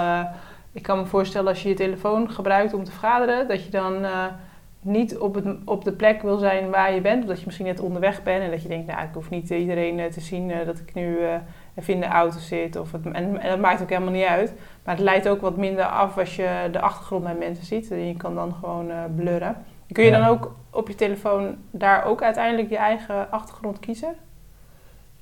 ik 0.72 0.82
kan 0.82 0.98
me 0.98 1.06
voorstellen 1.06 1.48
als 1.48 1.62
je 1.62 1.68
je 1.68 1.74
telefoon 1.74 2.30
gebruikt 2.30 2.74
om 2.74 2.84
te 2.84 2.90
vergaderen, 2.90 3.48
dat 3.48 3.64
je 3.64 3.70
dan 3.70 4.06
niet 4.82 5.18
op, 5.18 5.34
het, 5.34 5.56
op 5.64 5.84
de 5.84 5.92
plek 5.92 6.22
wil 6.22 6.38
zijn 6.38 6.70
waar 6.70 6.94
je 6.94 7.00
bent. 7.00 7.22
Of 7.22 7.28
dat 7.28 7.38
je 7.38 7.44
misschien 7.46 7.66
net 7.66 7.80
onderweg 7.80 8.22
bent 8.22 8.42
en 8.42 8.50
dat 8.50 8.62
je 8.62 8.68
denkt, 8.68 8.86
nou, 8.86 9.02
ik 9.02 9.14
hoef 9.14 9.30
niet 9.30 9.50
eh, 9.50 9.60
iedereen 9.60 9.98
eh, 9.98 10.10
te 10.10 10.20
zien 10.20 10.50
eh, 10.50 10.66
dat 10.66 10.78
ik 10.78 10.94
nu 10.94 11.18
even 11.74 11.94
in 11.94 12.00
de 12.00 12.06
auto 12.06 12.38
zit. 12.38 12.76
Of 12.76 12.92
het, 12.92 13.04
en, 13.04 13.40
en 13.40 13.48
dat 13.48 13.58
maakt 13.60 13.82
ook 13.82 13.88
helemaal 13.88 14.12
niet 14.12 14.24
uit. 14.24 14.54
Maar 14.84 14.94
het 14.94 15.04
leidt 15.04 15.28
ook 15.28 15.40
wat 15.40 15.56
minder 15.56 15.84
af 15.84 16.18
als 16.18 16.36
je 16.36 16.68
de 16.72 16.80
achtergrond 16.80 17.24
bij 17.24 17.34
mensen 17.34 17.64
ziet. 17.64 17.90
En 17.90 18.06
je 18.06 18.16
kan 18.16 18.34
dan 18.34 18.54
gewoon 18.60 18.90
blurren. 19.16 19.56
Kun 19.92 20.04
je 20.04 20.10
Ja. 20.10 20.18
dan 20.18 20.28
ook 20.28 20.54
op 20.70 20.88
je 20.88 20.94
telefoon 20.94 21.56
daar 21.70 22.04
ook 22.04 22.22
uiteindelijk 22.22 22.68
je 22.68 22.76
eigen 22.76 23.30
achtergrond 23.30 23.80
kiezen? 23.80 24.14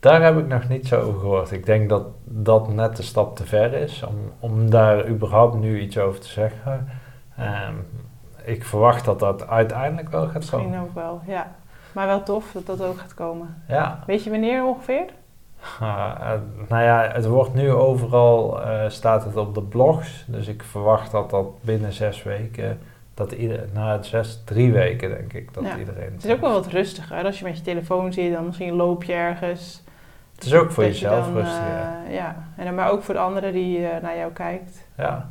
Daar 0.00 0.22
heb 0.22 0.38
ik 0.38 0.46
nog 0.46 0.68
niet 0.68 0.86
zo 0.86 1.00
over 1.00 1.20
gehoord. 1.20 1.52
Ik 1.52 1.66
denk 1.66 1.88
dat 1.88 2.06
dat 2.24 2.72
net 2.72 2.98
een 2.98 3.04
stap 3.04 3.36
te 3.36 3.46
ver 3.46 3.72
is 3.72 4.02
om, 4.08 4.16
om 4.40 4.70
daar 4.70 5.08
überhaupt 5.08 5.54
nu 5.54 5.80
iets 5.80 5.98
over 5.98 6.20
te 6.20 6.28
zeggen. 6.28 6.88
Ehm, 7.36 7.74
ik 8.50 8.64
verwacht 8.64 9.04
dat 9.04 9.18
dat 9.18 9.48
uiteindelijk 9.48 10.08
wel 10.10 10.24
gaat 10.26 10.34
Misschien 10.34 10.58
komen. 10.60 10.80
ook 10.80 10.94
wel, 10.94 11.20
ja. 11.26 11.52
Maar 11.92 12.06
wel 12.06 12.22
tof 12.22 12.52
dat 12.52 12.66
dat 12.66 12.82
ook 12.82 12.98
gaat 12.98 13.14
komen. 13.14 13.62
Ja, 13.68 13.98
Weet 14.06 14.24
je 14.24 14.30
wanneer 14.30 14.64
ongeveer? 14.64 15.04
Uh, 15.82 16.32
nou 16.68 16.82
ja, 16.82 17.10
het 17.12 17.26
wordt 17.26 17.54
nu 17.54 17.70
overal, 17.72 18.60
uh, 18.66 18.88
staat 18.88 19.24
het 19.24 19.36
op 19.36 19.54
de 19.54 19.62
blogs. 19.62 20.24
Dus 20.26 20.46
ik 20.48 20.62
verwacht 20.62 21.10
dat 21.10 21.30
dat 21.30 21.62
binnen 21.62 21.92
zes 21.92 22.22
weken, 22.22 22.78
dat 23.14 23.32
ieder, 23.32 23.64
na 23.72 24.02
zes, 24.02 24.42
drie 24.44 24.72
weken 24.72 25.08
denk 25.10 25.32
ik, 25.32 25.54
dat 25.54 25.64
Ja. 25.64 25.78
iedereen... 25.78 26.12
Het 26.14 26.24
is 26.24 26.32
ook 26.32 26.40
wel 26.40 26.52
wat 26.52 26.66
rustiger. 26.66 27.24
Als 27.24 27.38
je 27.38 27.44
met 27.44 27.56
je 27.56 27.62
telefoon 27.62 28.12
zit, 28.12 28.32
dan 28.32 28.46
misschien 28.46 28.72
loop 28.74 29.04
je 29.04 29.12
ergens. 29.12 29.82
Het 30.34 30.44
is 30.44 30.54
ook 30.54 30.70
voor 30.70 30.84
je 30.84 30.90
jezelf 30.90 31.24
dan, 31.24 31.34
rustiger. 31.34 31.88
eh, 32.06 32.14
ja, 32.14 32.36
en 32.56 32.64
dan 32.64 32.74
maar 32.74 32.90
ook 32.90 33.02
voor 33.02 33.14
de 33.14 33.20
anderen 33.20 33.52
die 33.52 33.86
eh, 33.86 34.02
naar 34.02 34.16
jou 34.16 34.32
kijkt. 34.32 34.86
Ja. 34.96 35.28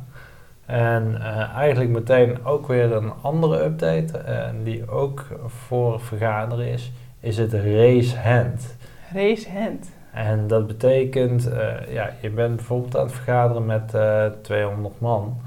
En 0.70 1.22
eh, 1.22 1.54
eigenlijk 1.54 1.90
meteen 1.90 2.44
ook 2.44 2.66
weer 2.66 2.92
een 2.92 3.12
andere 3.22 3.64
update, 3.64 4.18
en 4.18 4.62
die 4.62 4.90
ook 4.90 5.26
voor 5.46 6.00
vergaderen 6.00 6.66
is, 6.66 6.92
is 7.20 7.36
het 7.36 7.52
raise 7.52 8.18
hand. 8.18 8.76
Raise 9.12 9.48
hand. 9.50 9.90
En 10.12 10.46
dat 10.46 10.66
betekent, 10.66 11.48
eh, 11.48 11.92
ja, 11.92 12.10
je 12.20 12.30
bent 12.30 12.56
bijvoorbeeld 12.56 12.96
aan 12.96 13.04
het 13.04 13.12
vergaderen 13.12 13.66
met 13.66 13.94
eh 13.94 14.26
200 14.42 15.00
man. 15.00 15.40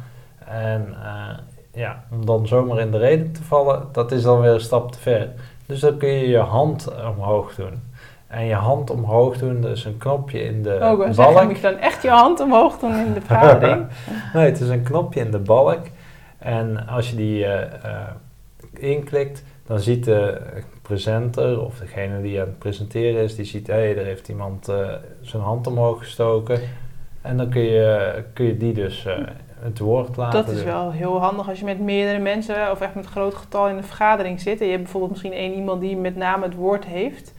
En 0.46 0.96
eh, 1.04 1.38
ja, 1.74 2.04
om 2.12 2.26
dan 2.26 2.48
zomaar 2.48 2.80
in 2.80 2.92
de 2.92 2.98
reden 2.98 3.32
te 3.32 3.44
vallen, 3.44 3.88
dat 3.92 4.12
is 4.12 4.22
dan 4.22 4.42
weer 4.42 4.54
een 4.54 4.62
stap 4.62 4.92
te 4.92 5.00
ver. 5.00 5.30
Dus 5.66 5.80
dan 5.80 5.98
kun 5.98 6.10
je 6.10 6.28
je 6.28 6.38
hand 6.38 6.94
omhoog 7.06 7.56
doen. 7.56 7.82
En 8.34 8.46
je 8.46 8.54
hand 8.54 8.90
omhoog 8.90 9.38
doen, 9.38 9.68
is 9.68 9.86
een 9.86 9.98
knopje 9.98 10.44
in 10.44 10.64
de 10.64 10.74
Oh, 10.74 10.80
wou 10.80 11.14
zeggen, 11.14 11.34
balk. 11.34 11.46
moet 11.46 11.56
je 11.56 11.62
dan 11.62 11.78
echt 11.78 12.02
je 12.02 12.10
hand 12.10 12.40
omhoog 12.40 12.80
doen 12.80 12.96
in 12.96 13.14
de 13.14 13.22
vergadering? 13.28 13.86
nee, 14.34 14.46
het 14.46 14.60
is 14.60 14.70
een 14.70 14.84
knopje 14.84 15.20
in 15.20 15.32
de 15.32 15.40
balk. 15.40 15.82
En 16.38 16.88
als 16.88 17.10
je 17.10 17.16
die 17.16 17.46
eh, 17.46 17.62
eh, 17.62 18.02
inklikt, 18.74 19.44
dan 19.68 19.80
ziet 19.80 20.06
de 20.06 20.42
presenter 20.82 21.62
of 21.62 21.78
degene 21.80 22.22
die 22.22 22.40
aan 22.40 22.46
het 22.48 22.60
presenteren 22.60 23.24
is, 23.24 23.36
die 23.36 23.46
ziet, 23.46 23.68
hé, 23.68 23.74
hey, 23.74 23.98
er 23.98 24.06
heeft 24.06 24.28
iemand 24.30 24.68
eh, 24.68 24.76
zijn 25.22 25.44
hand 25.44 25.68
omhoog 25.68 26.00
gestoken. 26.00 26.60
En 27.22 27.38
dan 27.38 27.50
kun 27.50 27.62
je, 27.62 28.24
kun 28.34 28.46
je 28.46 28.58
die 28.58 28.74
dus 28.74 29.08
het 29.60 29.80
woord 29.80 30.18
laten 30.18 30.40
Dat 30.46 30.50
is 30.50 30.58
doen. 30.58 30.66
wel 30.66 30.92
heel 30.92 31.20
handig 31.22 31.50
als 31.50 31.60
je 31.60 31.66
met 31.66 31.80
meerdere 31.80 32.20
mensen 32.20 32.72
of 32.72 32.82
echt 32.82 32.96
met 32.96 33.06
een 33.06 33.12
groot 33.12 33.34
getal 33.36 33.68
in 33.70 33.78
een 33.78 33.84
vergadering 33.84 34.42
zit. 34.42 34.60
En 34.60 34.66
je 34.66 34.72
hebt 34.72 34.84
bijvoorbeeld 34.84 35.12
misschien 35.12 35.34
één 35.34 35.54
iemand 35.54 35.82
die 35.82 35.98
met 35.98 36.16
name 36.16 36.44
het 36.46 36.56
woord 36.56 36.86
heeft. 36.86 37.34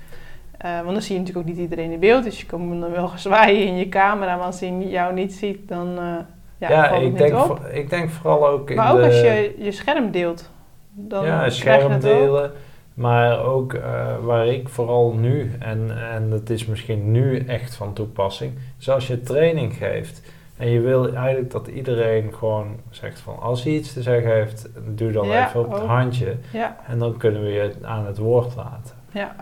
Eh, 0.65 0.81
want 0.81 0.93
dan 0.93 1.03
zie 1.03 1.15
je 1.15 1.21
natuurlijk 1.21 1.49
ook 1.49 1.55
niet 1.55 1.63
iedereen 1.63 1.91
in 1.91 1.99
beeld. 2.01 2.25
Dus 2.25 2.41
je 2.41 2.47
kan 2.47 2.61
hem 2.61 2.81
dan 2.81 2.91
wel 2.91 3.11
zwaaien 3.17 3.67
in 3.67 3.77
je 3.77 3.89
camera. 3.89 4.37
Maar 4.37 4.45
als 4.47 4.61
hij 4.61 4.71
jou 4.79 5.15
niet 5.15 5.33
ziet, 5.35 5.69
dan 5.69 5.89
uh, 5.89 6.15
ja, 6.59 6.71
Ja, 6.71 6.89
valt 6.89 7.03
ik 7.03 7.09
niet 7.09 7.19
denk, 7.19 7.51
op. 7.51 7.61
ik 7.73 7.91
denk 7.91 8.11
vooral 8.11 8.47
ook 8.49 8.71
in 8.71 8.77
Maar 8.77 8.93
ook 8.93 8.99
de... 8.99 9.05
als 9.05 9.21
je 9.21 9.55
je 9.59 9.73
scherm 9.73 10.11
deelt. 10.11 10.51
Dan 10.91 11.25
ja, 11.25 11.51
scherm 11.51 12.01
delen. 12.01 12.53
Maar 12.95 13.45
ook 13.45 13.73
eh, 13.73 14.17
waar 14.23 14.47
ik 14.47 14.69
vooral 14.69 15.13
nu, 15.13 15.53
en, 15.59 15.91
en 16.13 16.31
het 16.31 16.51
is 16.51 16.67
misschien 16.67 17.11
nu 17.11 17.39
echt 17.39 17.75
van 17.75 17.93
toepassing, 17.93 18.53
is 18.79 18.89
als 18.91 19.07
je 19.07 19.21
training 19.21 19.75
geeft 19.75 20.23
en 20.57 20.69
je 20.69 20.81
wil 20.81 21.15
eigenlijk 21.15 21.51
dat 21.51 21.67
iedereen 21.67 22.35
gewoon 22.35 22.77
zegt 22.91 23.21
van 23.21 23.41
als 23.41 23.65
hij 23.65 23.73
iets 23.73 23.93
te 23.93 24.03
zeggen 24.03 24.33
heeft, 24.33 24.69
doe 24.89 25.11
dan 25.13 25.27
Ja, 25.27 25.47
even 25.47 25.61
op 25.61 25.73
het 25.73 25.83
handje 25.83 26.37
Ja, 26.53 26.77
en 26.89 26.99
dan 26.99 27.17
kunnen 27.17 27.43
we 27.43 27.49
je 27.51 27.73
aan 27.83 28.07
het 28.07 28.19
woord 28.19 28.57
laten. 28.57 28.95
ja. 29.13 29.35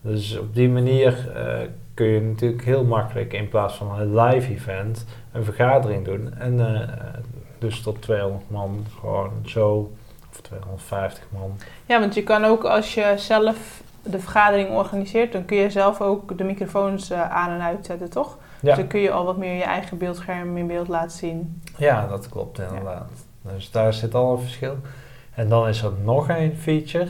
Dus 0.00 0.38
op 0.38 0.54
die 0.54 0.68
manier 0.68 1.32
eh, 1.34 1.68
kun 1.94 2.06
je 2.06 2.20
natuurlijk 2.20 2.64
heel 2.64 2.84
makkelijk 2.84 3.32
in 3.32 3.48
plaats 3.48 3.74
van 3.74 4.00
een 4.00 4.20
live 4.20 4.52
event 4.52 5.06
een 5.32 5.44
vergadering 5.44 6.04
doen. 6.04 6.34
En 6.38 6.80
eh, 6.80 6.88
dus 7.58 7.82
tot 7.82 8.02
200 8.02 8.50
man 8.50 8.86
gewoon 9.00 9.30
zo, 9.44 9.92
of 10.30 10.40
250 10.40 11.24
man. 11.28 11.56
ja, 11.86 12.00
want 12.00 12.14
je 12.14 12.22
kan 12.22 12.44
ook 12.44 12.64
als 12.64 12.94
je 12.94 13.14
zelf 13.16 13.82
de 14.02 14.18
vergadering 14.18 14.70
organiseert, 14.70 15.32
dan 15.32 15.44
kun 15.44 15.56
je 15.56 15.70
zelf 15.70 16.00
ook 16.00 16.38
de 16.38 16.44
microfoons 16.44 17.10
eh, 17.10 17.30
aan 17.30 17.50
en 17.50 17.60
uitzetten, 17.60 18.10
toch? 18.10 18.38
Ja. 18.60 18.68
Dus 18.68 18.76
dan 18.76 18.86
kun 18.86 19.00
je 19.00 19.10
al 19.10 19.24
wat 19.24 19.36
meer 19.36 19.54
je 19.54 19.62
eigen 19.62 19.98
beeldscherm 19.98 20.56
in 20.56 20.66
beeld 20.66 20.88
laten 20.88 21.18
zien. 21.18 21.62
Ja, 21.76 22.06
dat 22.06 22.28
klopt 22.28 22.58
inderdaad. 22.58 23.10
Dus 23.42 23.70
daar 23.70 23.92
zit 23.92 24.14
al 24.14 24.32
een 24.32 24.40
verschil. 24.40 24.76
En 25.34 25.48
dan 25.48 25.68
is 25.68 25.82
er 25.82 25.92
nog 26.02 26.28
een 26.28 26.56
feature. 26.56 27.08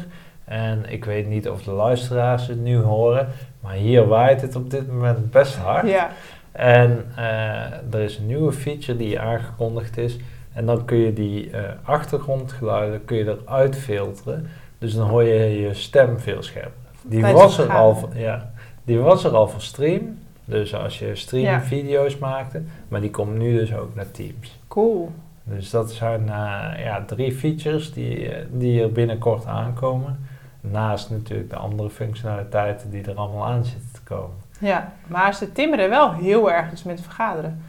En 0.50 0.84
ik 0.88 1.04
weet 1.04 1.28
niet 1.28 1.48
of 1.48 1.62
de 1.62 1.70
luisteraars 1.70 2.46
het 2.46 2.60
nu 2.60 2.76
horen, 2.78 3.28
maar 3.60 3.74
hier 3.74 4.06
waait 4.06 4.40
het 4.40 4.56
op 4.56 4.70
dit 4.70 4.92
moment 4.92 5.30
best 5.30 5.56
hard. 5.56 5.88
Ja, 5.88 6.10
En 6.52 7.04
eh, 7.16 7.94
er 7.94 8.00
is 8.00 8.18
een 8.18 8.26
nieuwe 8.26 8.52
feature 8.52 8.98
die 8.98 9.20
aangekondigd 9.20 9.96
is. 9.98 10.18
En 10.52 10.66
dan 10.66 10.84
kun 10.84 10.96
je 10.96 11.12
die 11.12 11.50
eh, 11.50 11.62
achtergrondgeluiden 11.82 13.04
kun 13.04 13.16
je 13.16 13.36
eruit 13.44 13.76
filteren. 13.76 14.46
Dus 14.78 14.94
dan 14.94 15.08
hoor 15.08 15.22
je 15.22 15.60
je 15.60 15.74
stem 15.74 16.18
veel 16.18 16.42
scherper. 16.42 16.72
Die 17.02 17.22
was, 17.26 17.58
er 17.58 17.72
al, 17.72 18.08
ja, 18.14 18.50
die 18.84 18.98
was 18.98 19.24
er 19.24 19.30
al 19.34 19.48
voor 19.48 19.60
stream. 19.60 20.18
Dus 20.44 20.74
als 20.74 20.98
je 20.98 21.14
stream 21.14 21.44
Ja. 21.44 21.60
video's 21.60 22.18
maakte. 22.18 22.62
Maar 22.88 23.00
die 23.00 23.10
komt 23.10 23.38
nu 23.38 23.58
dus 23.58 23.74
ook 23.74 23.94
naar 23.94 24.10
Teams. 24.10 24.58
cool. 24.68 25.10
Dus 25.44 25.70
dat 25.70 25.92
zijn 25.92 26.20
eh, 26.28 26.84
ja, 26.84 27.04
drie 27.06 27.32
features 27.32 27.92
die, 27.92 28.30
die 28.52 28.82
er 28.82 28.92
binnenkort 28.92 29.46
aankomen. 29.46 30.18
Naast 30.60 31.10
natuurlijk 31.10 31.50
de 31.50 31.56
andere 31.56 31.90
functionaliteiten 31.90 32.90
die 32.90 33.04
er 33.04 33.14
allemaal 33.16 33.46
aan 33.46 33.64
zitten 33.64 33.88
te 33.92 34.00
komen. 34.02 34.36
Ja, 34.60 34.92
maar 35.06 35.34
ze 35.34 35.52
timmeren 35.52 35.88
wel 35.88 36.12
heel 36.12 36.50
erg 36.52 36.70
dus 36.70 36.82
met 36.82 37.00
vergaderen. 37.00 37.62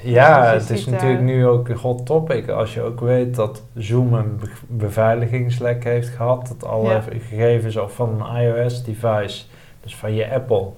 Ja, 0.00 0.52
Dus 0.52 0.68
het 0.68 0.78
is 0.78 0.86
natuurlijk 0.86 1.18
eh, 1.20 1.24
nu 1.26 1.46
ook 1.46 1.68
een 1.68 1.76
hot 1.76 2.06
topic. 2.06 2.48
Als 2.48 2.74
je 2.74 2.82
ook 2.82 3.00
weet 3.00 3.34
dat 3.34 3.62
Zoom 3.74 4.14
een 4.14 4.36
be- 4.36 4.50
beveiligingslek 4.66 5.84
heeft 5.84 6.08
gehad. 6.08 6.46
Dat 6.58 6.68
alle 6.70 6.88
Ja. 6.92 7.00
gegevens 7.00 7.78
van 7.86 8.20
een 8.22 8.42
iOS-device, 8.42 9.44
dus 9.82 9.96
van 9.96 10.14
je 10.14 10.30
Apple, 10.32 10.68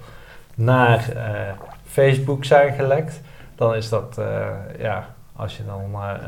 naar 0.54 1.08
eh, 1.16 1.52
Facebook 1.84 2.44
zijn 2.44 2.72
gelekt. 2.74 3.20
Dan 3.54 3.74
is 3.74 3.88
dat, 3.88 4.18
eh, 4.18 4.46
ja, 4.78 5.06
als 5.36 5.56
je 5.56 5.64
dan 5.64 5.80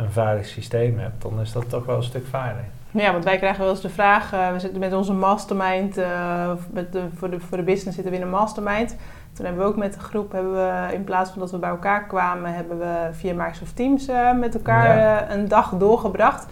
een 0.02 0.10
veilig 0.10 0.46
systeem 0.46 0.98
hebt, 0.98 1.22
dan 1.22 1.40
is 1.40 1.52
dat 1.52 1.68
toch 1.68 1.84
wel 1.84 1.96
een 1.96 2.02
stuk 2.02 2.26
veiliger. 2.26 2.64
Ja, 2.92 3.12
want 3.12 3.24
wij 3.24 3.36
krijgen 3.36 3.60
wel 3.60 3.70
eens 3.70 3.80
de 3.80 3.88
vraag, 3.88 4.32
eh, 4.32 4.52
we 4.52 4.58
zitten 4.58 4.80
met 4.80 4.92
onze 4.92 5.12
mastermind, 5.12 5.98
eh, 5.98 6.50
met 6.70 6.92
de, 6.92 7.02
voor, 7.16 7.30
de, 7.30 7.40
voor 7.40 7.56
de 7.56 7.62
business 7.62 7.94
zitten 7.94 8.12
we 8.12 8.18
in 8.18 8.24
een 8.24 8.30
mastermind. 8.30 8.96
Toen 9.32 9.44
hebben 9.44 9.62
we 9.62 9.70
ook 9.70 9.76
met 9.76 9.94
de 9.94 10.00
groep, 10.00 10.32
hebben 10.32 10.52
we, 10.52 10.94
in 10.94 11.04
plaats 11.04 11.30
van 11.30 11.40
dat 11.40 11.50
we 11.50 11.58
bij 11.58 11.70
elkaar 11.70 12.06
kwamen, 12.06 12.54
hebben 12.54 12.78
we 12.78 13.08
via 13.12 13.34
Microsoft 13.34 13.76
Teams 13.76 14.08
eh, 14.08 14.32
met 14.32 14.54
elkaar 14.54 14.96
Ja. 14.96 15.30
een 15.30 15.48
dag 15.48 15.70
doorgebracht. 15.78 16.46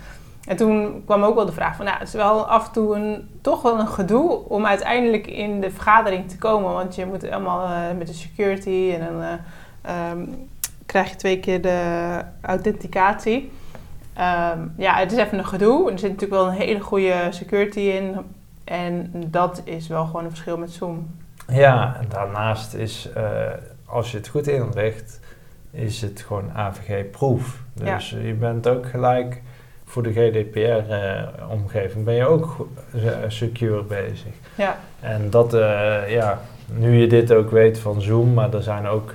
En 0.45 0.57
toen 0.57 1.03
kwam 1.05 1.23
ook 1.23 1.35
wel 1.35 1.47
de 1.47 1.53
vraag 1.53 1.77
van, 1.77 1.85
nou, 1.85 1.99
het 1.99 2.09
is 2.09 2.15
wel 2.15 2.47
af 2.47 2.67
en 2.67 2.73
toe 2.73 2.95
een, 2.97 3.29
toch 3.41 3.63
wel 3.63 3.79
een 3.79 3.89
gedoe 3.89 4.49
om 4.49 4.67
uiteindelijk 4.67 5.27
in 5.27 5.61
de 5.61 5.71
vergadering 5.71 6.29
te 6.29 6.39
komen. 6.39 6.73
Want 6.73 6.95
je 6.95 7.07
moet 7.07 7.31
allemaal 7.31 7.69
met 7.99 8.07
de 8.07 8.13
security 8.13 8.95
en 8.99 9.07
dan 9.07 9.23
eh, 9.23 9.33
ehm, 9.83 10.27
krijg 10.87 11.11
je 11.11 11.17
twee 11.17 11.41
keer 11.41 11.63
de 11.63 12.21
authenticatie. 12.41 13.51
Ehm, 14.15 14.59
ja, 14.77 14.95
het 14.95 15.13
is 15.13 15.19
even 15.19 15.39
een 15.39 15.47
gedoe. 15.47 15.93
Er 15.93 15.99
zit 15.99 16.11
natuurlijk 16.11 16.43
wel 16.43 16.47
een 16.47 16.61
hele 16.61 16.81
goede 16.81 17.27
security 17.31 17.81
in. 17.81 18.17
En 18.65 19.13
dat 19.27 19.63
is 19.65 19.89
wel 19.89 20.05
gewoon 20.05 20.25
een 20.25 20.31
verschil 20.31 20.59
met 20.59 20.71
Zoom. 20.71 21.19
Ja, 21.49 21.97
en 22.01 22.07
daarnaast 22.09 22.75
is, 22.75 23.09
eh, 23.15 23.23
als 23.87 24.11
je 24.11 24.17
het 24.17 24.29
goed 24.29 24.47
inricht, 24.47 25.21
is 25.71 26.01
het 26.03 26.21
gewoon 26.27 26.51
AVG-proof. 26.57 27.63
Dus 27.73 28.11
je 28.11 28.35
bent 28.35 28.69
ook 28.69 28.87
gelijk 28.87 29.43
voor 29.85 30.03
de 30.03 30.13
GDPR-omgeving 30.13 32.05
ben 32.05 32.15
je 32.15 32.27
ook 32.27 32.69
eh, 32.95 33.13
secure 33.29 33.83
bezig. 33.83 34.33
Ja, 34.55 34.79
En 35.01 35.31
dat, 35.31 35.55
eh, 35.55 36.11
ja, 36.11 36.41
nu 36.67 36.97
je 36.97 37.07
dit 37.07 37.33
ook 37.33 37.51
weet 37.51 37.79
van 37.79 38.01
Zoom, 38.01 38.35
maar 38.35 38.55
er 38.55 38.63
zijn 38.63 38.87
ook 38.87 39.15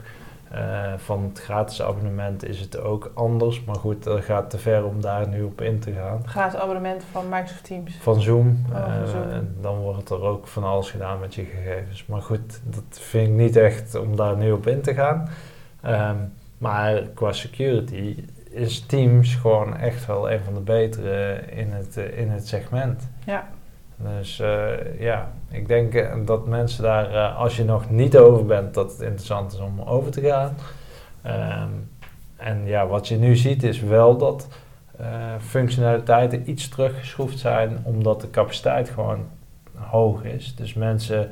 eh, 0.55 0.93
van 0.97 1.23
het 1.23 1.39
gratis 1.39 1.81
abonnement 1.81 2.47
is 2.47 2.59
het 2.59 2.79
ook 2.79 3.11
anders. 3.13 3.63
Maar 3.63 3.75
goed, 3.75 4.03
dat 4.03 4.23
gaat 4.23 4.49
te 4.49 4.57
ver 4.57 4.85
om 4.85 5.01
daar 5.01 5.27
nu 5.27 5.43
op 5.43 5.61
in 5.61 5.79
te 5.79 5.91
gaan. 5.91 6.21
gratis 6.27 6.59
abonnement 6.59 7.03
van 7.11 7.29
Microsoft 7.29 7.63
Teams. 7.63 7.95
Van 8.01 8.21
Zoom, 8.21 8.65
Oh, 8.73 8.83
van 8.83 9.21
eh, 9.23 9.29
Zoom. 9.33 9.47
dan 9.61 9.77
wordt 9.77 10.09
er 10.09 10.21
ook 10.21 10.47
van 10.47 10.63
alles 10.63 10.91
gedaan 10.91 11.19
met 11.19 11.35
je 11.35 11.43
gegevens. 11.43 12.05
Maar 12.05 12.21
goed, 12.21 12.61
dat 12.63 12.83
vind 12.99 13.27
ik 13.27 13.33
niet 13.33 13.55
echt 13.55 13.95
om 13.95 14.15
daar 14.15 14.37
nu 14.37 14.51
op 14.51 14.67
in 14.67 14.81
te 14.81 14.93
gaan. 14.93 15.29
Ehm, 15.81 16.15
maar 16.57 17.01
qua 17.01 17.31
security 17.31 18.23
is 18.49 18.79
Teams 18.85 19.35
gewoon 19.35 19.77
echt 19.77 20.05
wel 20.05 20.31
een 20.31 20.39
van 20.43 20.53
de 20.53 20.59
betere 20.59 21.35
in 21.51 21.71
het, 21.71 21.97
eh, 21.97 22.17
in 22.19 22.29
het 22.29 22.47
segment. 22.47 23.09
Ja, 23.25 23.47
Dus 23.97 24.39
eh, 24.39 24.99
ja, 24.99 25.31
ik 25.51 25.67
denk 25.67 25.93
eh, 25.93 26.13
dat 26.25 26.47
mensen 26.47 26.83
daar, 26.83 27.13
eh, 27.13 27.37
als 27.37 27.55
je 27.57 27.63
nog 27.63 27.89
niet 27.89 28.17
over 28.17 28.45
bent, 28.45 28.73
dat 28.73 28.91
het 28.91 29.01
interessant 29.01 29.53
is 29.53 29.59
om 29.59 29.81
over 29.81 30.11
te 30.11 30.21
gaan. 30.21 30.55
Ehm, 31.21 31.69
en 32.35 32.65
ja, 32.65 32.87
wat 32.87 33.07
je 33.07 33.17
nu 33.17 33.35
ziet 33.35 33.63
is 33.63 33.79
wel 33.79 34.17
dat 34.17 34.47
functionaliteiten 35.39 36.49
iets 36.49 36.69
teruggeschroefd 36.69 37.39
zijn, 37.39 37.79
omdat 37.83 38.21
de 38.21 38.29
capaciteit 38.29 38.89
gewoon 38.89 39.25
hoog 39.75 40.23
is. 40.23 40.55
Dus 40.55 40.73
mensen, 40.73 41.29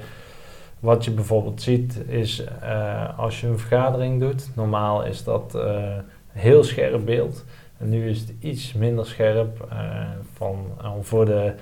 wat 0.80 1.06
je 1.06 1.12
bijvoorbeeld 1.12 1.62
ziet, 1.62 2.02
is 2.08 2.44
als 3.18 3.42
je 3.42 3.48
een 3.48 3.60
vergadering 3.60 4.20
doet, 4.20 4.50
normaal 4.56 5.04
is 5.04 5.24
dat 5.24 5.56
eh, 5.56 5.98
heel 6.32 6.64
scherp 6.64 7.06
beeld. 7.06 7.46
En 7.78 7.90
nu 7.90 8.10
is 8.10 8.20
het 8.20 8.34
iets 8.40 8.74
minder 8.74 9.06
scherp. 9.06 9.68
eh, 9.70 9.78
van, 10.34 10.66
voor 11.02 11.26
de 11.26 11.54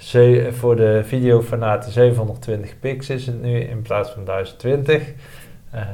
Ze- 0.00 0.48
voor 0.52 0.76
de 0.76 1.00
videofanaten 1.04 1.92
720 1.92 2.78
px 2.78 3.10
is 3.10 3.26
het 3.26 3.42
nu 3.42 3.60
in 3.60 3.82
plaats 3.82 4.10
van 4.10 4.24
1020. 4.24 5.12
Ehm, 5.70 5.84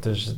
dus 0.00 0.36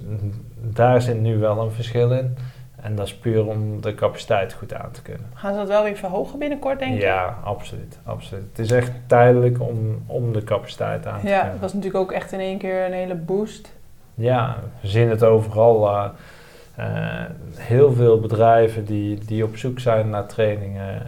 daar 0.61 1.03
zit 1.03 1.21
nu 1.21 1.39
wel 1.39 1.61
een 1.61 1.71
verschil 1.71 2.11
in. 2.13 2.37
En 2.83 2.95
dat 2.95 3.07
is 3.07 3.15
puur 3.15 3.47
om 3.47 3.81
de 3.81 3.95
capaciteit 3.95 4.53
goed 4.53 4.75
aan 4.75 4.91
te 4.91 5.03
kunnen. 5.03 5.27
Gaan 5.35 5.53
ze 5.53 5.59
dat 5.59 5.69
wel 5.69 5.83
weer 5.83 5.97
verhogen 5.97 6.39
binnenkort, 6.39 6.79
denk 6.79 6.95
je? 6.95 7.01
Ja, 7.01 7.39
absoluut, 7.45 7.99
absoluut. 8.05 8.45
Het 8.51 8.59
is 8.59 8.71
echt 8.71 8.91
tijdelijk 9.07 9.61
om, 9.61 10.03
om 10.07 10.33
de 10.33 10.45
capaciteit 10.45 11.07
aan 11.07 11.21
te 11.21 11.27
Ja, 11.27 11.35
kunnen. 11.35 11.53
het 11.53 11.61
was 11.61 11.73
natuurlijk 11.73 12.03
ook 12.05 12.13
echt 12.13 12.33
in 12.33 12.41
één 12.41 12.59
keer 12.59 12.85
een 12.87 12.93
hele 12.93 13.15
boost. 13.15 13.73
Ja, 14.15 14.57
we 14.81 14.89
zien 14.89 15.09
het 15.09 15.25
overal. 15.25 15.89
eh, 15.89 16.09
eh, 16.77 17.25
heel 17.57 17.93
veel 17.93 18.21
bedrijven 18.21 18.85
die, 18.85 19.19
die 19.27 19.45
op 19.45 19.57
zoek 19.57 19.79
zijn 19.81 20.11
naar 20.11 20.27
trainingen, 20.27 21.03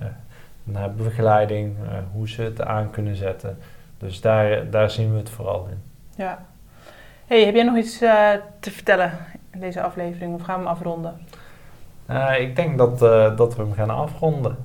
naar 0.64 0.94
begeleiding, 0.94 1.76
eh, 1.82 1.98
hoe 2.12 2.28
ze 2.28 2.42
het 2.42 2.62
aan 2.62 2.90
kunnen 2.90 3.16
zetten. 3.16 3.58
Dus 3.98 4.20
daar, 4.20 4.70
daar 4.70 4.90
zien 4.90 5.12
we 5.12 5.18
het 5.18 5.30
vooral 5.30 5.66
in. 5.70 5.82
Ja. 6.16 6.44
hey, 7.26 7.44
heb 7.44 7.54
jij 7.54 7.64
nog 7.64 7.76
iets 7.76 8.00
eh, 8.00 8.30
te 8.60 8.70
vertellen 8.70 9.12
in 9.50 9.60
deze 9.60 9.82
aflevering 9.82 10.34
of 10.34 10.42
gaan 10.42 10.58
we 10.58 10.64
hem 10.64 10.72
afronden? 10.72 11.20
Eh, 12.06 12.40
ik 12.40 12.56
denk 12.56 12.78
dat, 12.78 12.98
dat 13.38 13.56
we 13.56 13.62
hem 13.62 13.72
gaan 13.72 13.90
afronden. 13.90 14.56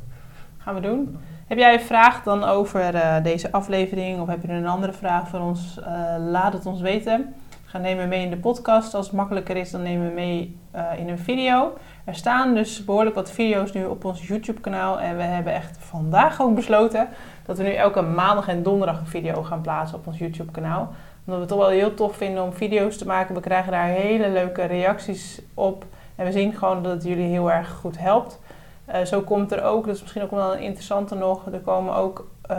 Gaan 0.58 0.76
we 0.76 0.82
doen. 0.82 1.20
Heb 1.48 1.58
jij 1.58 1.74
een 1.74 1.80
vraag 1.80 2.24
dan 2.24 2.44
over 2.44 2.94
deze 3.24 3.52
aflevering 3.52 4.20
of 4.22 4.28
heb 4.28 4.42
je 4.42 4.52
een 4.52 4.68
andere 4.68 4.94
vraag 4.94 5.28
voor 5.28 5.40
ons? 5.40 5.80
Laat 6.18 6.54
het 6.54 6.66
ons 6.66 6.82
weten. 6.82 7.36
Ga 7.70 7.78
nemen 7.78 8.08
mee 8.08 8.24
in 8.24 8.30
de 8.30 8.38
podcast. 8.38 8.94
Als 8.94 9.06
het 9.06 9.16
makkelijker 9.16 9.58
is, 9.58 9.72
dan 9.72 9.82
nemen 9.82 10.08
we 10.08 10.14
mee 10.14 10.58
eh, 10.72 10.84
in 10.98 11.10
een 11.10 11.20
video. 11.20 11.74
Er 12.06 12.16
staan 12.16 12.54
dus 12.54 12.86
behoorlijk 12.86 13.16
wat 13.16 13.32
video's 13.32 13.74
nu 13.74 13.86
op 13.86 14.06
ons 14.06 14.28
YouTube 14.28 14.60
kanaal. 14.60 15.00
En 15.00 15.18
we 15.18 15.24
hebben 15.24 15.54
echt 15.54 15.78
vandaag 15.80 16.42
ook 16.42 16.56
besloten 16.56 17.08
dat 17.46 17.58
we 17.58 17.64
nu 17.64 17.74
elke 17.74 18.02
maandag 18.02 18.48
en 18.48 18.64
donderdag 18.64 19.00
een 19.00 19.08
video 19.08 19.44
gaan 19.44 19.62
plaatsen 19.62 19.98
op 19.98 20.08
ons 20.08 20.18
YouTube 20.18 20.52
kanaal. 20.52 20.82
Omdat 21.26 21.36
we 21.36 21.40
het 21.40 21.48
toch 21.48 21.58
wel 21.58 21.68
heel 21.68 21.94
tof 21.94 22.16
vinden 22.16 22.44
om 22.44 22.54
video's 22.54 22.98
te 22.98 23.06
maken. 23.06 23.36
We 23.36 23.42
krijgen 23.42 23.72
daar 23.72 23.88
hele 23.88 24.30
leuke 24.30 24.64
reacties 24.64 25.42
op. 25.54 25.86
En 26.16 26.26
we 26.26 26.32
zien 26.32 26.54
gewoon 26.54 26.84
dat 26.84 26.92
het 26.92 27.04
jullie 27.04 27.30
heel 27.30 27.52
erg 27.52 27.70
goed 27.70 28.00
helpt. 28.00 28.40
Eh, 28.86 29.02
zo 29.02 29.22
komt 29.22 29.52
er 29.52 29.64
ook, 29.64 29.86
dat 29.86 29.96
is 29.96 30.02
misschien 30.02 30.24
ook 30.24 30.32
wel 30.32 30.54
een 30.54 30.62
interessante 30.62 31.16
nog. 31.16 31.46
Er 31.52 31.60
komen 31.60 31.96
ook, 31.96 32.28
eh, 32.42 32.58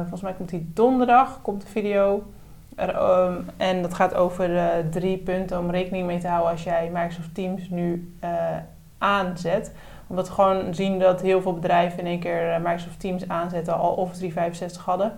volgens 0.00 0.22
mij 0.22 0.32
komt 0.32 0.48
die 0.48 0.70
donderdag, 0.74 1.38
komt 1.42 1.60
de 1.60 1.66
video. 1.66 2.22
Er, 2.80 2.94
ehm, 2.94 3.34
en 3.56 3.82
dat 3.82 3.94
gaat 3.94 4.14
over 4.14 4.56
eh, 4.56 4.66
drie 4.90 5.16
punten 5.18 5.58
om 5.58 5.70
rekening 5.70 6.06
mee 6.06 6.18
te 6.18 6.28
houden 6.28 6.50
als 6.50 6.62
jij 6.62 6.90
Microsoft 6.92 7.34
Teams 7.34 7.68
nu 7.68 8.14
eh, 8.20 8.30
aanzet. 8.98 9.72
Omdat 10.06 10.28
we 10.28 10.34
gewoon 10.34 10.74
zien 10.74 10.98
dat 10.98 11.20
heel 11.20 11.42
veel 11.42 11.54
bedrijven 11.54 11.98
in 11.98 12.06
één 12.06 12.18
keer 12.20 12.50
eh, 12.52 12.58
Microsoft 12.58 13.00
Teams 13.00 13.28
aanzetten, 13.28 13.74
al 13.78 13.92
Office 13.92 14.18
365 14.18 14.84
hadden. 14.84 15.12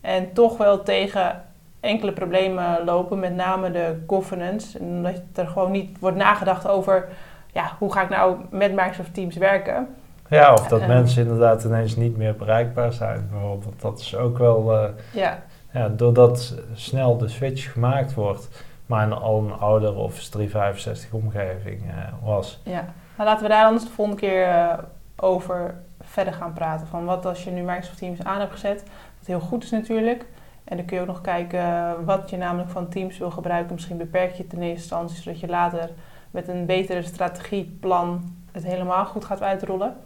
En 0.00 0.32
toch 0.32 0.56
wel 0.56 0.82
tegen 0.82 1.42
enkele 1.80 2.12
problemen 2.12 2.84
lopen, 2.84 3.18
met 3.18 3.34
name 3.34 3.70
de 3.70 4.02
governance. 4.06 4.78
En 4.78 5.02
dat 5.02 5.20
er 5.34 5.46
gewoon 5.46 5.70
niet 5.70 5.98
wordt 5.98 6.16
nagedacht 6.16 6.68
over, 6.68 7.08
ja, 7.52 7.70
hoe 7.78 7.92
ga 7.92 8.02
ik 8.02 8.08
nou 8.08 8.36
met 8.50 8.72
Microsoft 8.72 9.14
Teams 9.14 9.36
werken? 9.36 9.88
Ja, 10.28 10.52
of 10.52 10.68
dat 10.68 10.80
Eh, 10.80 10.86
mensen 10.86 11.22
inderdaad 11.22 11.64
ineens 11.64 11.96
niet 11.96 12.16
meer 12.16 12.36
bereikbaar 12.36 12.92
zijn 12.92 13.28
bijvoorbeeld. 13.30 13.80
Dat 13.80 13.98
is 13.98 14.16
ook 14.16 14.38
wel, 14.38 14.88
Ja, 15.12 15.42
ja, 15.74 15.88
doordat 15.88 16.54
snel 16.74 17.16
de 17.16 17.28
switch 17.28 17.72
gemaakt 17.72 18.14
wordt, 18.14 18.48
maar 18.86 19.06
in 19.06 19.12
al 19.12 19.38
een 19.38 19.52
oudere 19.52 19.94
Office 19.94 20.30
365 20.30 21.12
omgeving 21.12 21.82
eh, 21.88 21.94
was. 22.22 22.60
ja. 22.64 22.84
Nou, 23.16 23.28
laten 23.28 23.42
we 23.42 23.48
daar 23.48 23.64
anders 23.64 23.84
de 23.84 23.90
volgende 23.90 24.20
keer 24.20 24.48
eh, 24.48 24.78
over 25.16 25.74
verder 26.00 26.32
gaan 26.32 26.52
praten. 26.52 26.86
Van 26.86 27.04
wat 27.04 27.26
als 27.26 27.44
je 27.44 27.50
nu 27.50 27.62
Microsoft 27.62 27.98
Teams 27.98 28.24
aan 28.24 28.40
hebt 28.40 28.52
gezet, 28.52 28.82
wat 29.18 29.26
heel 29.26 29.40
goed 29.40 29.62
is 29.62 29.70
natuurlijk. 29.70 30.26
En 30.64 30.76
dan 30.76 30.86
kun 30.86 30.96
je 30.96 31.02
ook 31.02 31.08
nog 31.08 31.20
kijken 31.20 31.60
eh, 31.60 31.92
wat 32.04 32.30
je 32.30 32.36
namelijk 32.36 32.70
van 32.70 32.88
Teams 32.88 33.18
wil 33.18 33.30
gebruiken. 33.30 33.74
Misschien 33.74 33.96
beperk 33.96 34.32
je 34.32 34.42
het 34.42 34.52
in 34.52 34.60
eerste 34.60 34.76
instantie, 34.76 35.22
zodat 35.22 35.40
je 35.40 35.48
later 35.48 35.90
met 36.30 36.48
een 36.48 36.66
betere 36.66 37.02
strategieplan 37.02 38.34
het 38.52 38.64
helemaal 38.64 39.04
goed 39.04 39.24
gaat 39.24 39.42
uitrollen. 39.42 39.96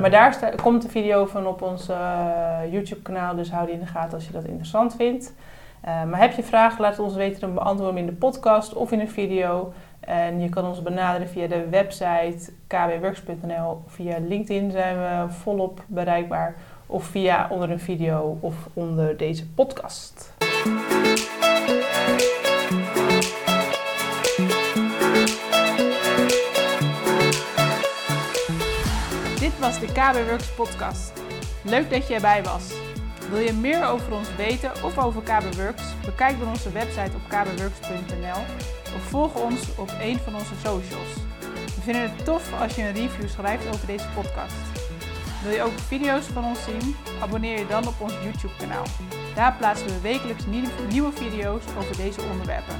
Maar 0.00 0.10
daar 0.10 0.54
komt 0.62 0.82
de 0.82 0.88
video 0.88 1.26
van 1.26 1.46
op 1.46 1.62
ons 1.62 1.88
eh, 1.88 2.58
YouTube-kanaal, 2.70 3.34
dus 3.34 3.50
hou 3.50 3.66
die 3.66 3.74
in 3.74 3.80
de 3.80 3.86
gaten 3.86 4.14
als 4.14 4.26
je 4.26 4.32
dat 4.32 4.44
interessant 4.44 4.94
vindt. 4.96 5.34
Eh, 5.80 6.04
maar 6.04 6.20
heb 6.20 6.32
je 6.32 6.42
vragen, 6.42 6.80
laat 6.80 6.98
ons 6.98 7.14
weten, 7.14 7.40
dan 7.40 7.54
beantwoorden 7.54 7.94
we 7.94 8.00
in 8.00 8.06
de 8.06 8.12
podcast 8.12 8.74
of 8.74 8.92
in 8.92 9.00
een 9.00 9.10
video. 9.10 9.72
En 10.00 10.40
je 10.40 10.48
kan 10.48 10.64
ons 10.64 10.82
benaderen 10.82 11.28
via 11.28 11.46
de 11.46 11.68
website 11.68 12.52
kbworks.nl. 12.66 13.82
Via 13.86 14.16
LinkedIn 14.28 14.70
zijn 14.70 14.96
we 14.96 15.32
volop 15.32 15.84
bereikbaar. 15.86 16.54
Of 16.86 17.04
via 17.04 17.46
onder 17.50 17.70
een 17.70 17.80
video 17.80 18.38
of 18.40 18.54
onder 18.72 19.16
deze 19.16 19.46
podcast. 19.46 20.34
Was 29.72 29.80
de 29.80 30.00
KB 30.00 30.28
Works 30.28 30.50
podcast. 30.54 31.12
Leuk 31.62 31.90
dat 31.90 32.08
je 32.08 32.14
erbij 32.14 32.42
was. 32.42 32.72
Wil 33.30 33.38
je 33.38 33.52
meer 33.52 33.84
over 33.84 34.12
ons 34.12 34.36
weten 34.36 34.72
of 34.84 34.98
over 34.98 35.22
KB 35.22 35.54
Works? 35.54 35.82
Bekijk 36.04 36.38
dan 36.38 36.48
onze 36.48 36.72
website 36.72 37.10
op 37.14 37.28
kbworks.nl 37.28 38.40
of 38.96 39.02
volg 39.08 39.34
ons 39.34 39.76
op 39.76 39.90
een 40.00 40.18
van 40.18 40.34
onze 40.34 40.54
socials. 40.54 41.12
We 41.74 41.80
vinden 41.80 42.02
het 42.02 42.24
tof 42.24 42.60
als 42.60 42.74
je 42.74 42.82
een 42.82 42.92
review 42.92 43.28
schrijft 43.28 43.66
over 43.66 43.86
deze 43.86 44.06
podcast. 44.14 44.54
Wil 45.42 45.52
je 45.52 45.62
ook 45.62 45.78
video's 45.78 46.24
van 46.24 46.44
ons 46.44 46.64
zien? 46.64 46.96
Abonneer 47.20 47.58
je 47.58 47.66
dan 47.66 47.86
op 47.86 48.00
ons 48.00 48.14
YouTube 48.22 48.56
kanaal. 48.58 48.86
Daar 49.34 49.56
plaatsen 49.56 49.86
we 49.86 50.00
wekelijks 50.00 50.44
nieuwe 50.88 51.12
video's 51.12 51.62
over 51.78 51.96
deze 51.96 52.20
onderwerpen. 52.32 52.76